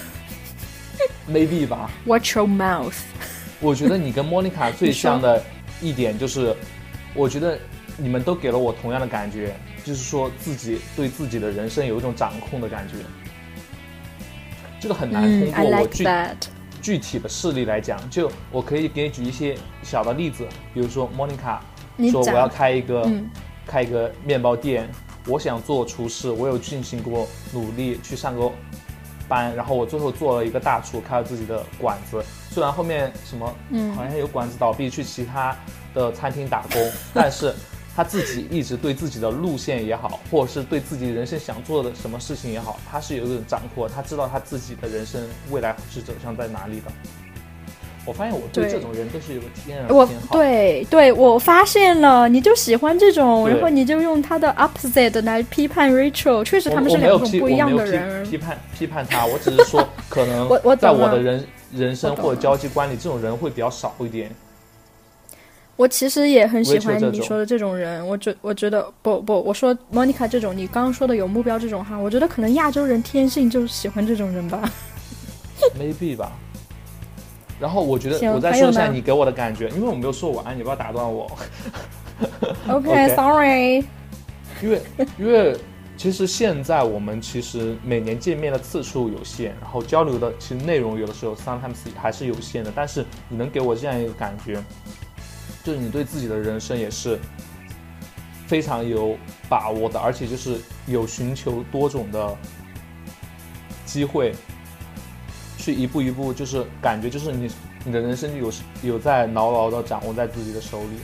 [1.30, 1.90] maybe 吧。
[2.06, 2.96] Watch your mouth。
[3.60, 5.44] 我觉得你跟莫妮卡最像的
[5.82, 6.56] 一点就是，
[7.14, 7.60] 我觉得
[7.98, 12.96] 你们都给了我同样的感觉，就是说自己对自己的人生有一种掌控的感觉。
[14.80, 16.06] 这个很难通过我具
[16.82, 21.62] 具体的事例来讲，就我可以给你举一些小的例子，比如说莫妮卡
[22.10, 23.12] 说我要开一个
[23.68, 24.90] 开一个面包店，
[25.30, 28.52] 我想做厨师，我有进行过努力去上过
[29.28, 32.22] 班，然后我最后做了一个大厨，开了自己的馆子。
[32.50, 35.56] 虽然后面什么，嗯，好像有馆子倒闭，去其他
[35.94, 37.54] 的餐厅打工，但是
[37.96, 46.92] 他自己一直对自己的路线也好，或者是对自己人生想做的什么事情也好，他是有一种掌控，他知道他自己的人生未来是走向在哪里的。
[48.06, 50.36] 我发现我对这种人都是有个天然偏好。
[50.36, 58.24] 对对，我发现了，你就喜欢这种，然后你就用他的 opposite 来批判 Rachel，确实他们是两种不一样的人。
[58.30, 61.46] 批判批判他，我只是说 可能我我在我的人。
[61.72, 64.32] 人生或者交际观里，这种人会比较少一点。
[65.76, 74.68] 我其实也很喜欢你说的这种人，我觉我觉得不不，我说 Monica 这种，你刚刚说的有目标这种哈，我觉得可能亚洲人天性就喜欢这种人吧。
[75.80, 76.32] Maybe 吧。
[77.60, 81.30] 然后我觉得我再说一下你给我的感觉，因为我没有说完，你不要打断我。
[82.70, 83.84] OK，Sorry。
[84.62, 84.82] 因为
[85.18, 85.58] 因为。
[86.00, 92.72] 其实现在我们其实每年见面的次数有限，然后交流的其实内容有的时候 sometimes 还是有限的。
[92.74, 94.64] 但是你能给我这样一个感觉，
[95.62, 97.20] 就是你对自己的人生也是
[98.48, 99.18] 非常有
[99.50, 102.38] 把握的，而且就是有寻求多种的
[103.86, 104.34] 机会，
[105.60, 107.52] 去一步一步，就是感觉就是你
[107.84, 110.98] 你的人生有有在牢牢的掌握在自己的手里。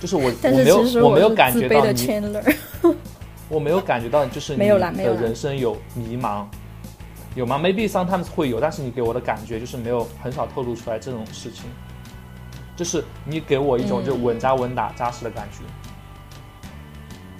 [0.00, 2.08] 就是我我没有我没有感觉到你。
[3.50, 6.46] 我没有感觉到，就是你的人生有迷茫，
[7.34, 11.64] 有吗？Maybe sometimes 会有，但是你给我的感觉就是没有很少透露出来这种事情，
[12.74, 15.58] 就是你给我一种就稳扎稳打、扎实的感觉。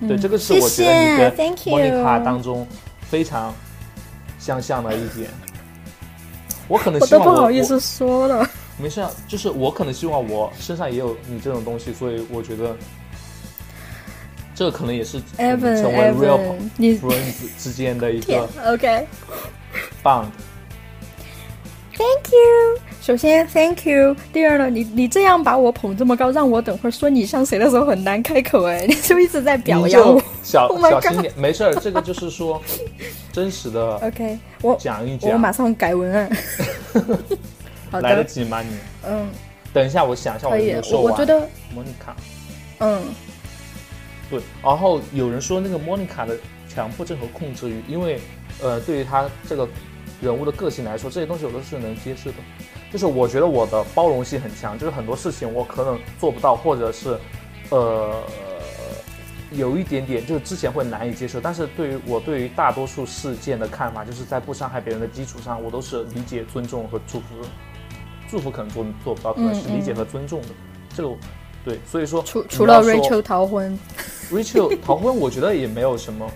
[0.07, 1.33] 对，这个是我觉得你跟
[1.73, 2.67] 莫妮卡当中
[3.01, 3.55] 非常
[4.39, 5.31] 相像的一点。
[6.69, 8.49] 我可能我都不好意思说了。
[8.79, 12.77] 没事，啊就是我可能希望我身上也有你这种东西，所以我觉得。
[14.57, 16.39] 这个可能也是成为 real
[16.79, 19.05] friends 之间的一个 OK
[20.01, 20.27] bond。
[21.97, 22.81] Thank you。
[23.03, 24.15] 首先 Thank you。
[24.33, 30.23] 第二呢，你你这样把我捧这么高，让我等会儿说你像谁的时候很难开口哎，你就一直在表扬我。
[30.45, 32.63] 小小心点，没事儿，这个就是说
[33.35, 33.97] 真实的。
[33.97, 36.31] OK，我讲一讲，我马上改文案。
[38.01, 38.77] 来得及吗你？
[39.07, 39.29] 嗯。
[39.73, 41.13] 等一下，我想一下，我没说完。
[41.13, 42.15] 我觉得莫妮卡。
[42.79, 43.03] 嗯。
[44.31, 46.37] 对，然后有人说那个莫妮卡的
[46.69, 48.21] 强迫症和控制欲，因为，
[48.63, 49.69] 呃，对于他这个
[50.21, 52.37] 人物的个性来说，这些东西我都是能接受的。
[52.93, 57.19] 就是我觉得我的包容性很强，就是很多事情我可能做不到，或者是，
[57.71, 58.23] 呃，
[59.53, 61.41] 有一点点就是之前会难以接受。
[61.41, 67.27] 但是对于我对于大多数事件的看法，就是在不伤害别人的基础上，我都是理解、尊重和祝福。
[68.29, 70.49] 祝福可能做做不到，可能是理解和尊重的。
[70.95, 71.15] 这个。
[71.65, 73.79] 对，所以说除除了 Rachel 逃婚
[74.31, 76.31] ，Rachel 逃婚，我觉得也没有什么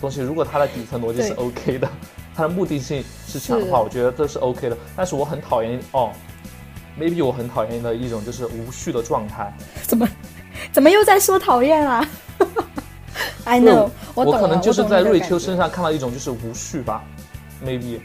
[0.00, 0.20] 东西。
[0.20, 1.88] 如果他的底层逻辑是 OK 的，
[2.36, 4.78] 他的目的性是强的话，我觉得这是 OK 的。
[4.94, 6.12] 但是我很讨厌哦
[6.96, 9.52] ，maybe 我很讨厌的一种就是无序的状态。
[9.82, 10.08] 怎么
[10.72, 12.06] 怎么又在说讨厌啊？
[13.44, 17.02] I know，我可能就是在瑞秋身上看到一种就是无序吧
[17.64, 18.00] ，maybe。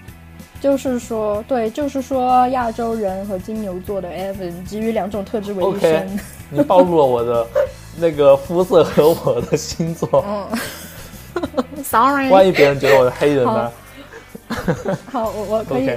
[0.62, 6.19] 就是说，对，就是说，亚洲人和金牛座的 Evan 基于两种特质为一生。
[6.52, 7.48] 你暴露了我的
[7.98, 10.26] 那个肤色和我的星座。
[10.28, 12.30] 嗯，Sorry。
[12.30, 13.72] 万一别人觉得我是黑人呢？
[15.10, 15.91] 好，我我可以。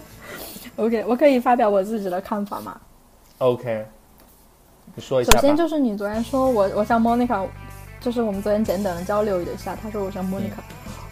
[0.76, 2.80] OK，我可以发表我自己的看法吗
[3.38, 3.84] ？OK，
[4.94, 5.32] 你说一下。
[5.32, 7.46] 首先就是你昨天说我我像 Monica，
[8.00, 10.60] 就是我们昨天简短的交流一下，他说我像 Monica。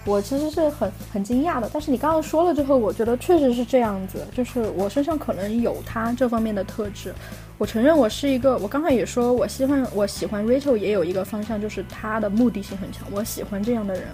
[0.07, 1.69] 我其实是很很惊讶的。
[1.71, 7.15] 但是你刚刚说了之后，我觉得确实是这样子，就是我身上可能有他这方面的特质。
[7.59, 14.05] 我承认我是一个，我刚才也说我喜欢我喜欢 Rachel 也有一个方向，就是他的目的性很强，我喜欢这样的人。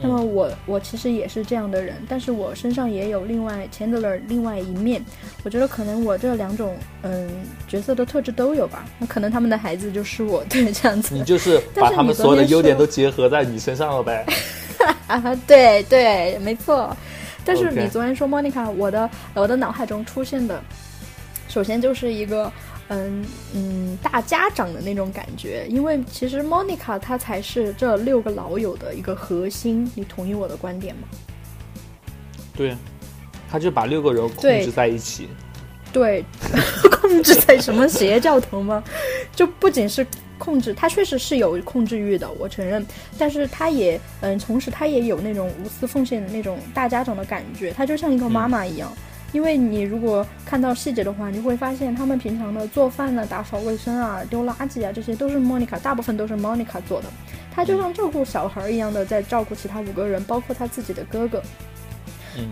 [0.00, 5.04] 那么我我其实也是这样的人，但是我身上也有另外 Chandler 另外一面。
[5.42, 7.28] 我觉得可能我这两种嗯
[7.66, 8.84] 角色的特质都有吧。
[8.98, 11.14] 那可能他们的孩子就是我，对这样子。
[11.14, 14.24] 你就是把他们所有的优点都结合在你身上了呗。
[15.08, 16.96] 啊，对对，没错。
[17.44, 20.62] 但是你昨天说 Monica，我的我的脑海中出现的，
[21.48, 22.52] 首先就是一个。
[22.88, 23.24] 嗯
[23.54, 31.02] 嗯，大家长的那种感觉，因为其实 Monica 她才是这六个老友的一个核心，你同意我的观点吗？
[32.56, 32.76] 对，
[33.50, 35.28] 他就把六个人控制在一起。
[35.92, 36.24] 对，
[37.00, 38.82] 控制在什么邪教头吗？
[39.34, 40.06] 就不仅是
[40.38, 42.84] 控制，他确实是有控制欲的，我承认。
[43.16, 48.92] 但是他也嗯，同时他也有那种无私奉献的那种大家长的感觉，他就像一个妈妈一样。
[49.32, 57.08] 因为你如果看到细节的话，你会发现他们平常的做饭呢、打扫卫生啊、丢垃圾啊，这些都是 Monica，大部分都是 Monica 做的。
[57.50, 61.42] 他就像照顾小孩一样的在照顾其他五个人，包括他自己的哥哥。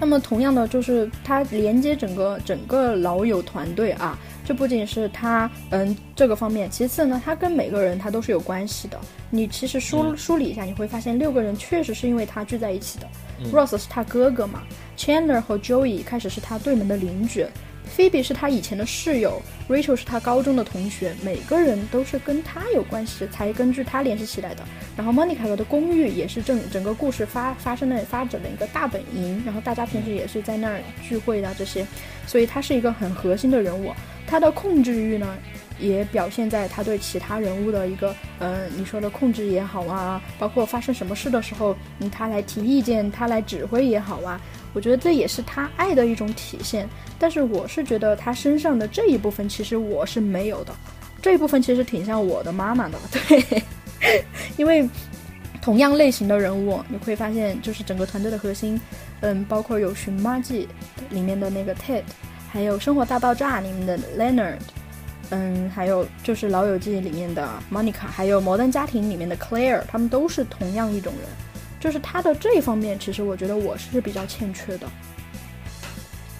[0.01, 8.99] 那么同样的，就是他连接整个整个老友团队啊，这不仅是他嗯这个方面，其次呢，他跟每个人他都是有关系的。
[9.31, 13.07] 你其实梳梳理一下，你会发现六个人确实是因为他聚在一起的。
[13.53, 14.63] Ross 是他哥哥嘛
[14.97, 17.45] ？Chandler 和 Joey 开始是他对门的邻居
[17.95, 24.65] ，Phoebe 是他以前的室友，Rachel 是他高中的同学，每个人都是跟他有关系才根据他联系起来的。
[24.97, 31.87] 然后 Monica 的公寓也是整整个故事发发生的发展的一个大本营，然后大家平时也是在那儿聚会的这些，
[32.27, 33.93] 所以他是一个很核心的人物。
[34.27, 35.37] 他的控制欲呢？
[35.79, 44.41] 也表现在他对其他人物的一个，嗯，你说的控制也好啊，包括发生什么事的时候，嗯，他来提意见，他来指挥也好啊，
[44.77, 46.87] 我觉得这也是他爱的一种体现。
[47.19, 50.75] 但是我是觉得他身上的这一部分其实我是没有的，
[51.23, 53.63] 这一部分其实挺像我的妈妈的， 对，
[54.59, 54.87] 因为
[55.63, 58.79] 同样类型的人物，你会发现就是整个团队的核心，
[59.21, 60.69] 嗯，包括有《寻妈记》
[61.15, 62.03] 里面的那个 Ted，
[62.51, 64.59] 还有《生活大爆炸》里面的 Leonard。
[65.31, 71.29] 嗯，还有就是《老友记》里面的 Monica，还有《摩登家庭》里面的 Claire，他们都是同样一种人。
[71.87, 74.89] 就是他的这一方面，其实我觉得我是比较欠缺的。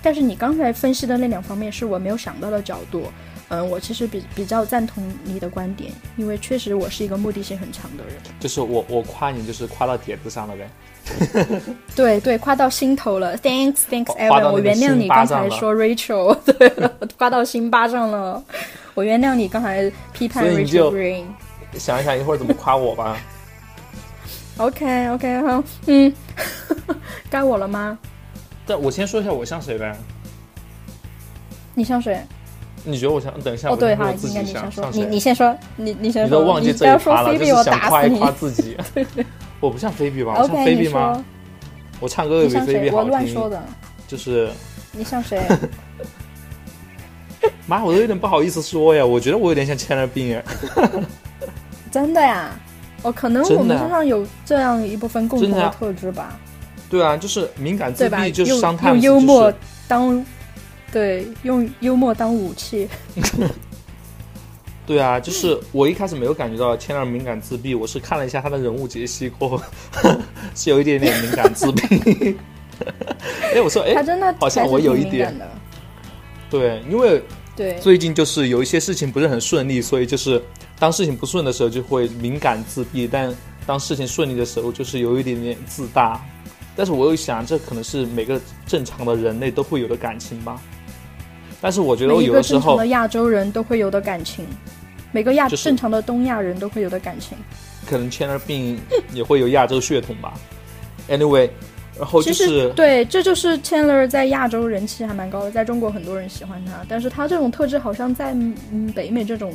[0.03, 3.05] 但是你刚才分析的那两方面是我没有想到的角度。
[3.49, 8.15] 嗯，我其实比比较赞同你的观点，因为确实我是一个目的性很强的人。
[8.41, 11.63] 就是我我夸你，就是夸到点子上了呗。
[11.95, 13.39] 对对，夸到心头了。
[13.39, 14.51] Thanks, thanks, Evan。
[14.51, 16.69] 我原谅你刚才说 Rachel， 对，
[17.17, 18.43] 夸到心巴上了。
[18.95, 21.27] 我原谅你刚才批判 Rachel Green。
[21.75, 23.17] 想一想一会儿怎么夸我吧。
[24.59, 26.13] OK OK，好，嗯，
[27.31, 27.99] 该我了吗？
[28.67, 29.95] 但，我先说一下我像谁呗。
[31.75, 32.21] 你像谁？
[32.85, 33.33] 你觉得我像？
[33.41, 34.91] 等一下，哦对哈，应该你先说。
[34.93, 36.39] 你你先说，你你先说。
[36.39, 38.77] 你都忘记这一趴了，就是想夸一夸自己。
[39.61, 40.35] 我不像菲比吧？
[40.39, 41.23] 我像菲比吗？
[42.01, 43.05] 我唱歌也比菲比好听。
[43.05, 43.63] 我乱说的。
[44.09, 44.51] 就是。
[44.93, 45.41] 你像谁？
[47.67, 49.05] 妈，我都有点不好意思说呀。
[49.05, 50.43] 我觉得我有点像千了病耶。
[51.91, 52.51] 真的呀？
[53.07, 56.39] 哦，可能我们身上有这样一部分共同的特质吧。
[56.91, 58.91] 对啊，就是敏感自闭，就是伤害。
[58.91, 59.53] 用幽默
[59.87, 60.25] 当。
[60.93, 62.89] 对，用幽默当武器。
[64.87, 69.63] 对啊，就是我一开始没有感觉到千儿敏感自闭，我是看了一下他的人物解析过后，
[70.55, 72.37] 是有一点点敏感自闭。
[73.55, 75.37] 哎，我说，哎，他真的好像我有一点。
[76.49, 77.23] 对，因为
[77.57, 80.41] 对最近就是有一些事情不是很顺利，所以就是
[80.79, 83.35] 当事情不顺的时候就会敏感自闭，但
[83.67, 86.21] 当事情顺利的时候就是有一点点自大。
[86.77, 90.61] 但是我又想，这可能是每个正常的人类都会有的感情吧。
[91.59, 94.45] 但是我觉得我有的时候，每个正常的亚洲人都会有的感情，
[95.11, 97.39] 每个亚正常的东亚人都会有的感情，
[97.87, 98.79] 可能 Chandler 病
[99.15, 100.35] 也会有亚洲血统吧。
[101.09, 101.49] Anyway，
[101.99, 109.55] 然后就是对，这就是 Chandler 在亚洲人气还蛮高的，在中国很多人喜欢他，但是他这种特质好像在嗯北美这种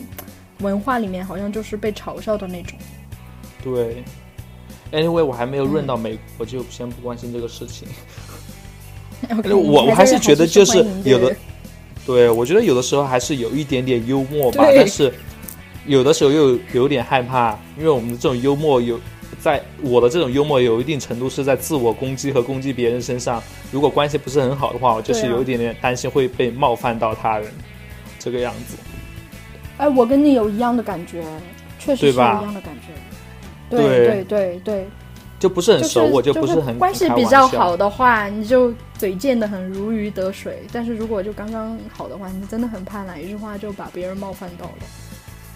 [0.61, 2.77] 文化里面好像就是被嘲笑的那种。
[3.63, 4.03] 对
[4.91, 7.87] ，Anyway，我还没有润到美国，就先不关心这个事情。
[9.49, 11.35] 我我还是觉得就是有的。
[12.03, 15.13] 对，我觉得有的时候还是有一点点幽默吧，但是
[15.85, 18.99] 有的时候又有点害怕，因为我们的这种幽默有，
[19.39, 23.41] 在我的这种幽默有一定程度是在自我攻击和攻击别人身上。
[23.71, 27.47] 如果关系不是很好的话，我就是有一点点担心会被冒犯到他人，
[28.17, 28.75] 这个样子。
[29.81, 31.23] 哎，我跟你有一样的感觉，
[31.79, 32.93] 确实是一样的感觉。
[33.67, 34.87] 对对对对，
[35.39, 40.61] 就不是很熟，我就不是很关系比较好的话，你就嘴贱的很如鱼得水。
[40.71, 44.71] 但是如果就刚刚好的话，你真的很怕哪一句话就把别人冒犯到了。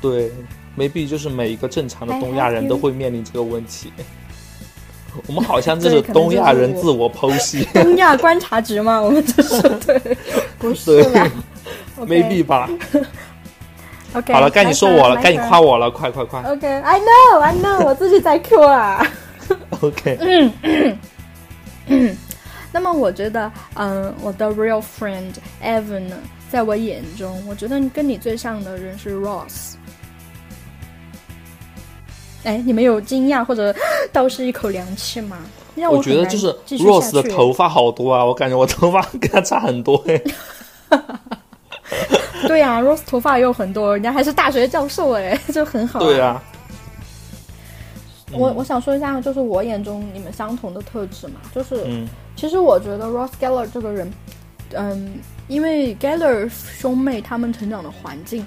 [0.01, 0.32] 对，
[0.73, 3.93] 没必就是每一个正常的东亚人都会面临这个问题。
[5.28, 7.63] 我们好像这是东亚人自我剖析。
[7.73, 8.99] 东亚观察局嘛？
[8.99, 10.17] 我们这是对，
[10.57, 11.32] 不是吧？
[12.07, 12.67] 没必吧。
[14.16, 16.41] OK，好了，该你说我了，该你夸我了，快快快。
[16.43, 19.05] OK，I know，I know，我自己在 Q 啊。
[19.82, 20.97] OK，嗯
[21.88, 22.18] 嗯，
[22.72, 26.16] 那么我觉得，嗯，我的 real friend Evan 呢，
[26.49, 29.74] 在我眼中，我觉得跟你最像的人是 Ross。
[32.43, 33.76] 哎，你们有惊讶或者
[34.13, 35.38] 倒吸一口凉气吗？
[35.91, 36.47] 我觉得就是
[36.78, 40.22] Ross 的头发好多啊，我感觉我头发跟他差很多哎。
[42.48, 46.00] 对呀，Rose 头发也有很多，人家还是大学教授哎， 就很好。
[46.00, 46.42] 对呀。
[48.32, 51.86] 我我想说一下，就是我眼中你们相同的特质嘛，就是，
[52.36, 54.12] 其实我觉得 Ross Geller 这个人，
[54.74, 58.46] 嗯，因为 Geller 兄妹他们成长的环境，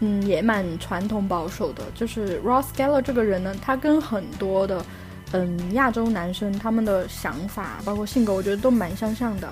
[0.00, 1.84] 嗯，也蛮传统保守的。
[1.94, 4.84] 就是 Ross Geller 这个人呢，他跟很多的，
[5.32, 9.48] 嗯，亚洲男生他们的想法包括性格，我觉得都蛮相像的。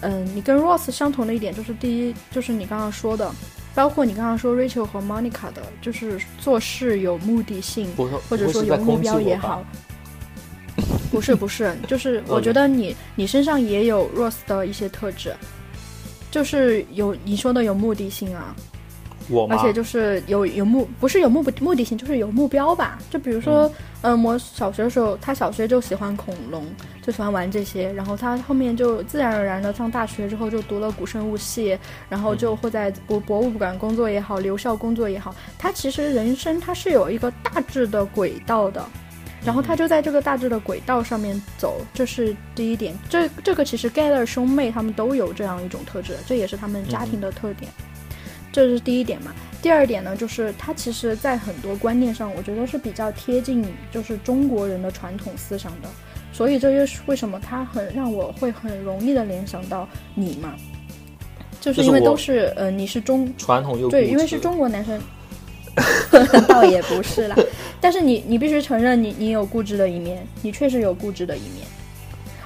[0.00, 3.30] 嗯，你跟 Ross 相同的一点就是，第一就是你刚刚说的。
[3.74, 7.88] 包括你刚刚说 Rachel 和 Monica 的，就是做事有目的性，
[8.28, 9.64] 或者说有目标也好。
[11.12, 15.32] 不是不是，就是我觉得你你身上也有 Rose 的一些特质，
[16.28, 18.56] 就是有你说的有目的性啊。
[19.50, 22.98] 而且就是有有目不是有目目的性，就是有目标吧。
[23.10, 23.70] 就比如说，
[24.02, 26.64] 嗯，我小学的时候，他小学就喜欢恐龙，
[27.02, 27.92] 就喜欢玩这些。
[27.92, 35.34] 然后他后面就自然而然的上大学之后就读了古生物系，然后就会在博博物馆工作也好，留校工作也好。
[35.58, 38.84] 他其实人生他是有一个大致的轨道的，
[39.44, 42.96] 然后他就在这个大致的轨道上面走，这是第一点。
[43.08, 47.70] 这这个其实 Geller 兄妹他们都有这样一种特质，这也是他们家庭的特点。
[48.52, 55.88] 这是第一点嘛，第二点呢，就是他其实在很多观念上，我觉得是比较贴近就是中国人的传统思想的，
[56.32, 60.54] 所以这就是为什么他很让我会很容易的联想到你嘛，
[61.60, 65.00] 就是因为都是呃你是中传统又对，因为是中国男生，
[66.48, 67.36] 倒也不是啦，
[67.80, 71.66] 但是你你必须承认你你有固执的一面，你确实有固执的一面。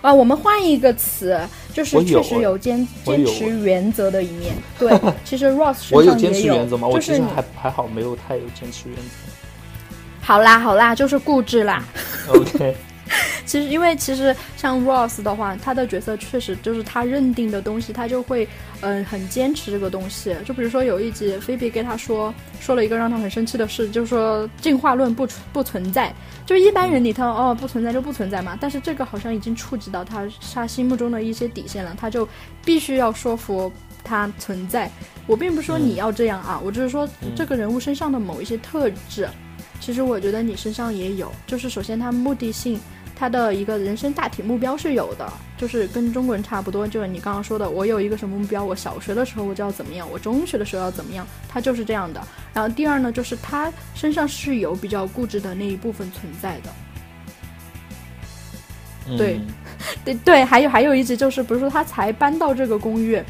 [0.02, 1.40] 啊，我们换一个词，
[1.72, 4.54] 就是确实有坚坚持原则的一面。
[4.78, 4.92] 对，
[5.24, 9.32] 其实 Ross 身上也有，就是还还好，没有太有坚持原则。
[10.20, 11.82] 好啦好啦，就是固执啦。
[12.28, 12.76] OK。
[13.44, 18.48] 其实，因为其实像 Ross 的话，他的角色确实就是他认定的东西，他就会
[18.80, 20.34] 嗯很坚持这个东西。
[20.44, 26.12] 就比如说有一集，菲比跟他说说了一个让他很生气的事，就是说进化论不不存在。
[26.46, 32.26] 就一般人里头哦不存在就不存在嘛，但是这个好像已经触及到他他心目中的一些底线了，他就
[32.64, 33.70] 必须要说服
[34.02, 34.90] 他存在。
[35.26, 39.28] 我并不是说你要这样啊，我只是说这个人物身上的某一些特质，
[39.80, 41.30] 其实我觉得你身上也有。
[41.46, 42.80] 就是首先他目的性。
[43.14, 52.20] 他的一个人生大体目标是有的，就是跟中国人差不多，就是你刚刚说的，我有一个什么目标，我小学的时候我就要怎么样，我中学的时候要怎么样，他就是这样的。
[52.52, 56.70] 然后第二呢，就是他身上是有比较固执的那一部分存在的。
[59.16, 59.40] 对，
[60.04, 63.22] 对对，还有还有一集就是，比如说他才搬到这个公寓，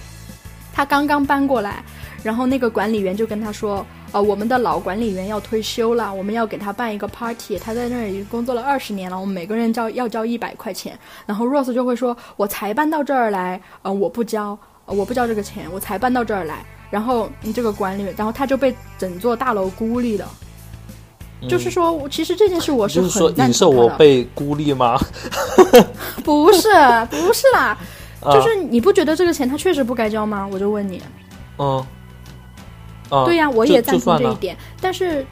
[0.72, 1.82] 他刚刚搬过来，
[2.22, 3.86] 然后那个管理员就跟他说。
[4.12, 7.58] 呃，我们的老管理员要退休了，我们要给他办一个 party。
[7.58, 10.98] 他在那里工作了二十年了，我们每个人交要交一百块钱。
[11.24, 20.28] 然后 Rose 就会说：“我才搬到这儿来，呃，我不交，我不交这个钱，我才搬到这儿来。”然后你这个管理员，然后他就被整座大楼孤立了。
[21.48, 25.00] 就是说，其实这件事我是很你是我被孤立吗？
[26.22, 26.68] 不是，
[27.10, 27.76] 不是啦，
[28.24, 30.46] 就是你不觉得这个钱他确实不该交吗？
[30.52, 31.02] 我就问你。
[31.58, 31.82] 嗯。
[33.26, 34.56] 对呀，我也赞同这一点。
[34.80, 35.26] 但是，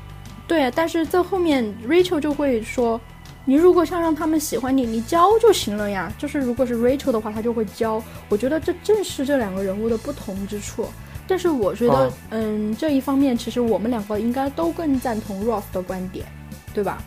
[0.46, 3.00] 对，但是在后面，Rachel 就会说
[3.46, 8.02] ：“你如果想让他们喜欢你，你教就行了呀。”就是如果是 Rachel 的话，他就会教。
[8.28, 10.86] 我觉得这正是这两个人物的不同之处。
[11.26, 16.26] 但是我觉得，嗯，这一方面其实我们两个应该都更赞同 Ross 的观点，
[16.74, 17.02] 对吧？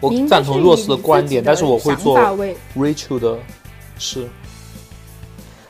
[0.00, 2.18] 我赞同 Ross 的观点，但是我会做
[2.76, 3.38] Rachel 的
[3.96, 4.28] 是。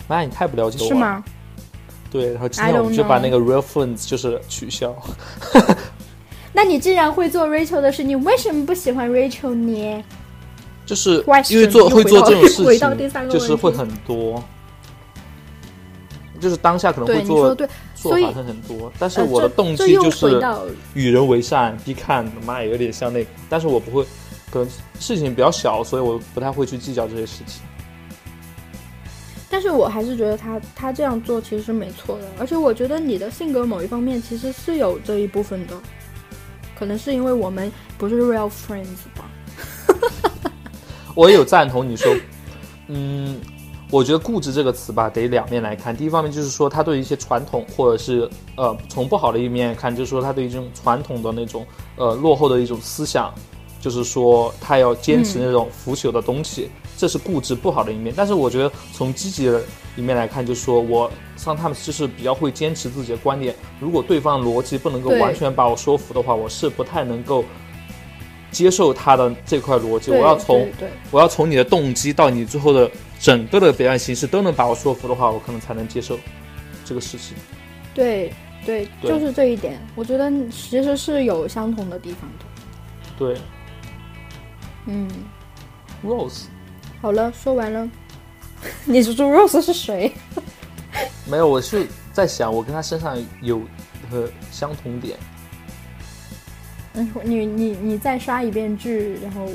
[0.08, 0.88] 妈，你太不了解我了。
[0.88, 1.22] 是吗？
[2.12, 4.94] 对，然后今天我们就把那个 real friends 就是取消。
[6.52, 10.04] 那你既然会做 Rachel 的事，你为什么不喜欢 Rachel 呢？
[10.84, 14.44] 就是因为做会做这种 事情，就是会很多，
[16.38, 17.54] 就是当下可能会做
[17.94, 20.38] 做法会很多，但是我的动机就是
[20.92, 24.04] 与人为善，必看，妈也有点像那个，但是我不会，
[24.50, 24.68] 可能
[25.00, 27.62] 事情比较小，所以我不太会去计较这些事情。
[29.52, 35.78] 但是我还是觉得他他这样做其实是没错的，而且我觉得你的性格某一方面其实是有这一部分的，
[36.74, 39.30] 可能是因为我们不是 real friends 吧。
[41.14, 42.16] 我也有赞同你说，
[42.86, 43.38] 嗯，
[43.90, 45.94] 我觉得固执这个词吧，得两面来看。
[45.94, 48.26] 第一方面就是说，他对一些传统，或者是
[48.56, 53.30] 呃，从不好的一面看，就是说他对一种传统的那种呃落后的一种思想，
[53.82, 56.70] 就是说他要坚持那种腐朽的东西。
[57.02, 59.60] 这是固执不好的一面，但是我觉得从积极的
[59.96, 63.52] 一面来看，就是说我像他们就是比较会坚持自己的观点。
[63.80, 67.44] 如果对方逻辑不能够完全把我说服的话，我是不太能够
[68.52, 70.12] 接受他的这块逻辑。
[70.12, 70.70] 我要从
[71.10, 72.88] 我要从你的动机到你最后的
[73.18, 76.16] 整个的表演形式都能把我说服的话，我可能才能接受
[76.84, 77.36] 这个事情。
[77.92, 78.32] 对
[78.64, 82.44] 对，就是这一点，我觉得其实是有相同的地方的。
[83.18, 83.36] 对，
[84.86, 85.10] 嗯
[86.04, 86.44] ，Rose。
[87.02, 87.88] 好了，说完了。
[88.86, 90.12] 你说 Rose 是谁？
[91.28, 93.60] 没有，我是在想，我跟他身上有
[94.08, 95.18] 和相同点。
[96.94, 99.48] 嗯，你你你再刷一遍剧，然后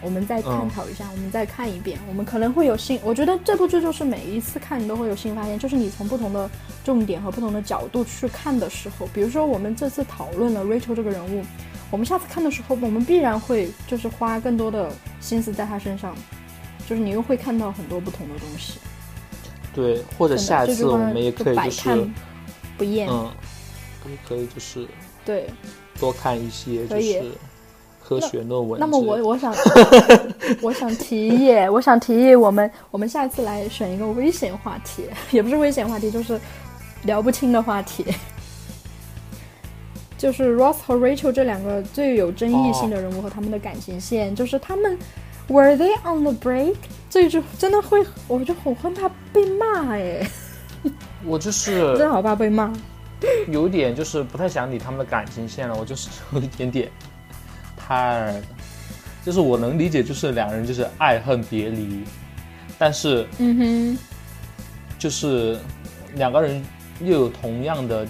[0.00, 2.98] 我们再探讨一下，我们再看一遍，我们可能会有新。
[3.04, 6.50] 我觉得这部剧就是每一次看你都会有新发现，就是你从不同的
[6.84, 11.44] 重点和不同的角度去看的时候，比如说我们这次讨论了 Rachel 这个人物，
[11.92, 14.90] 我们下次看的时候，我们必然会就是花更多的
[15.20, 16.12] 心思在他身上。
[16.88, 18.78] 就是你又会看到很多不同的东西，
[19.74, 22.08] 对，或者下一次我们也可以就是
[22.78, 23.28] 不厌，嗯，
[24.26, 24.86] 可以就是
[25.24, 25.50] 对，
[25.98, 27.24] 多看一些就是
[28.02, 28.78] 科学论文。
[28.78, 29.52] 那么我我想
[30.62, 36.40] 我想提议，我想提议我们我们下一次来选一个危险话题，也不是危险话题，就是
[37.02, 38.04] 聊不清的话题，
[40.16, 44.96] 就是 Ross 和 Rachel 这两个最有争议性的人物和他们的感情线，就是他们。
[45.48, 46.74] Were they on the break？
[47.08, 50.28] 这一句真的会，我就很害怕被骂哎。
[51.24, 52.72] 我就是 真的好怕被骂，
[53.48, 55.76] 有点就是不太想理他们的感情线了。
[55.76, 56.90] 我就是有一点点
[57.76, 58.42] 太，
[59.24, 62.04] 就是我能理解，就是两人就是爱恨别离，
[62.78, 63.98] 但是嗯哼，
[64.98, 65.58] 就是
[66.14, 66.62] 两个人
[67.00, 68.06] 又有同样的，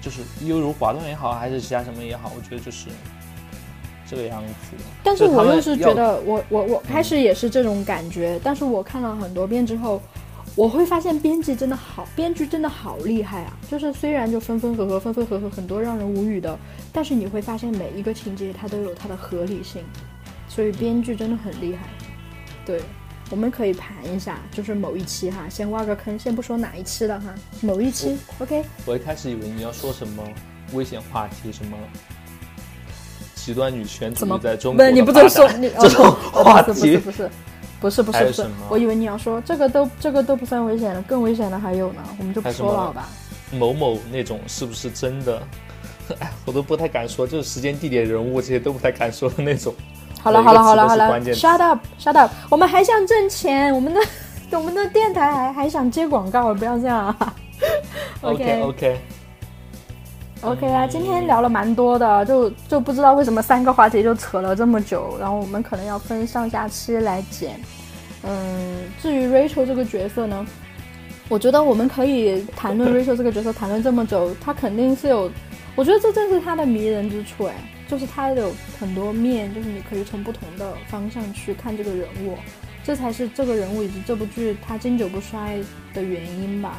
[0.00, 2.88] 就是优柔寡断也好，还是其他什么也好，我觉得就是。
[4.12, 10.02] 这个样子，但是我又是觉得，我我我开始也是这种感觉，但是我看了很多遍之后，
[10.54, 13.56] 我会发现编辑真的好，编剧真的好厉害啊！
[13.70, 16.58] 就是虽然就分分合合，分分合合很多让人无语的，
[16.92, 19.82] 但是你会发现每一个情节它都有它的合理性，
[20.46, 21.86] 所以编剧真的很厉害。
[22.66, 22.82] 对，
[23.30, 28.62] 我们可以盘一下，就是某一期哈，先挖个坑，先不说哪一期了哈，某一期，OK。
[28.84, 30.22] 我一开始以为你要说什么
[30.74, 31.78] 危险话题什么。
[33.44, 37.30] 极端女权主义在中国，不是你不能说你这种话题，不是
[37.80, 43.08] 不是不是不是不是，我以为你要说这个都这个都不算危险了，更危险的还有呢，我们就不说了好吧？
[43.50, 45.42] 某某那种是不是真的？
[46.20, 49.74] 哎，我都不太敢说，就是时间、地点、人物这些都不太敢说的那种。
[50.22, 54.00] 好了好了好了好了，shut up shut up，我们还想挣钱，我们的
[54.56, 57.34] 我们的电台还还想接广告，不要这样啊。
[58.20, 59.00] OK OK。
[60.42, 67.60] OK 啊，今天聊了蛮多的，就就不知道为什么三个话题就扯了这么久，然后我们可能要分上下期来剪。
[68.24, 70.44] 嗯，至于 Rachel 这个角色呢，
[71.28, 75.30] 我觉得我们可以谈论 Rachel 这个角色谈论这么久，他肯定是有，
[75.76, 77.54] 我觉得这正是他的迷人之处，哎，
[77.86, 82.36] 就是他有很多面，就是你可以从不同的方向去看这个人物，
[82.82, 85.60] 这才是这个人物以及这部剧它经久不衰
[85.94, 86.78] 的原因吧。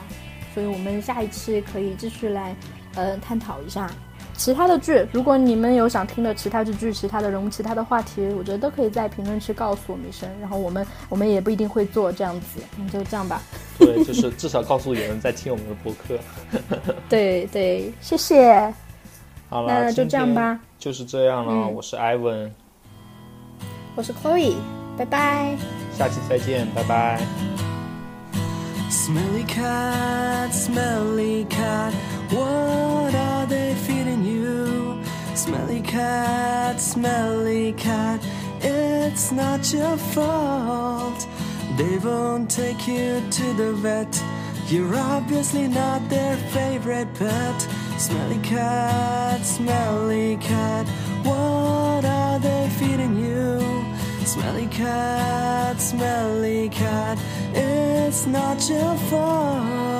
[0.54, 2.54] 所以我们下一期可以继续来。
[2.96, 3.90] 呃，探讨一下
[4.36, 5.06] 其他的剧。
[5.12, 10.28] 如果你们有想听的其他的剧、其他的人物、其他的话题，我觉得都可以在评论区告诉我们一声。
[10.40, 13.42] 然后我们我们也不一定会做这样子，那就这样吧。
[13.78, 16.18] 对，就是至少告诉有人在听我们的播客。
[17.10, 18.74] 对对，谢谢。
[19.50, 20.60] 好了，那就这样吧。
[20.80, 21.68] 就是这样了。
[21.68, 22.52] 我是 Ivan，
[23.96, 24.56] 我是 Chloe，
[24.98, 25.56] 拜拜。
[25.96, 27.22] 下期再见，拜拜。
[28.90, 31.92] Smelly cat, smelly cat,
[32.34, 35.02] what are they feeding you?
[35.36, 38.20] Smelly cat, smelly cat,
[38.62, 41.28] it's not your fault.
[41.78, 44.24] They won't take you to the vet.
[44.68, 47.62] You're obviously not their favorite pet.
[47.98, 50.88] Smelly cat, smelly cat,
[51.24, 53.60] what are they feeding you?
[54.26, 57.18] Smelly cat, smelly cat,
[57.54, 59.94] it's not your fault.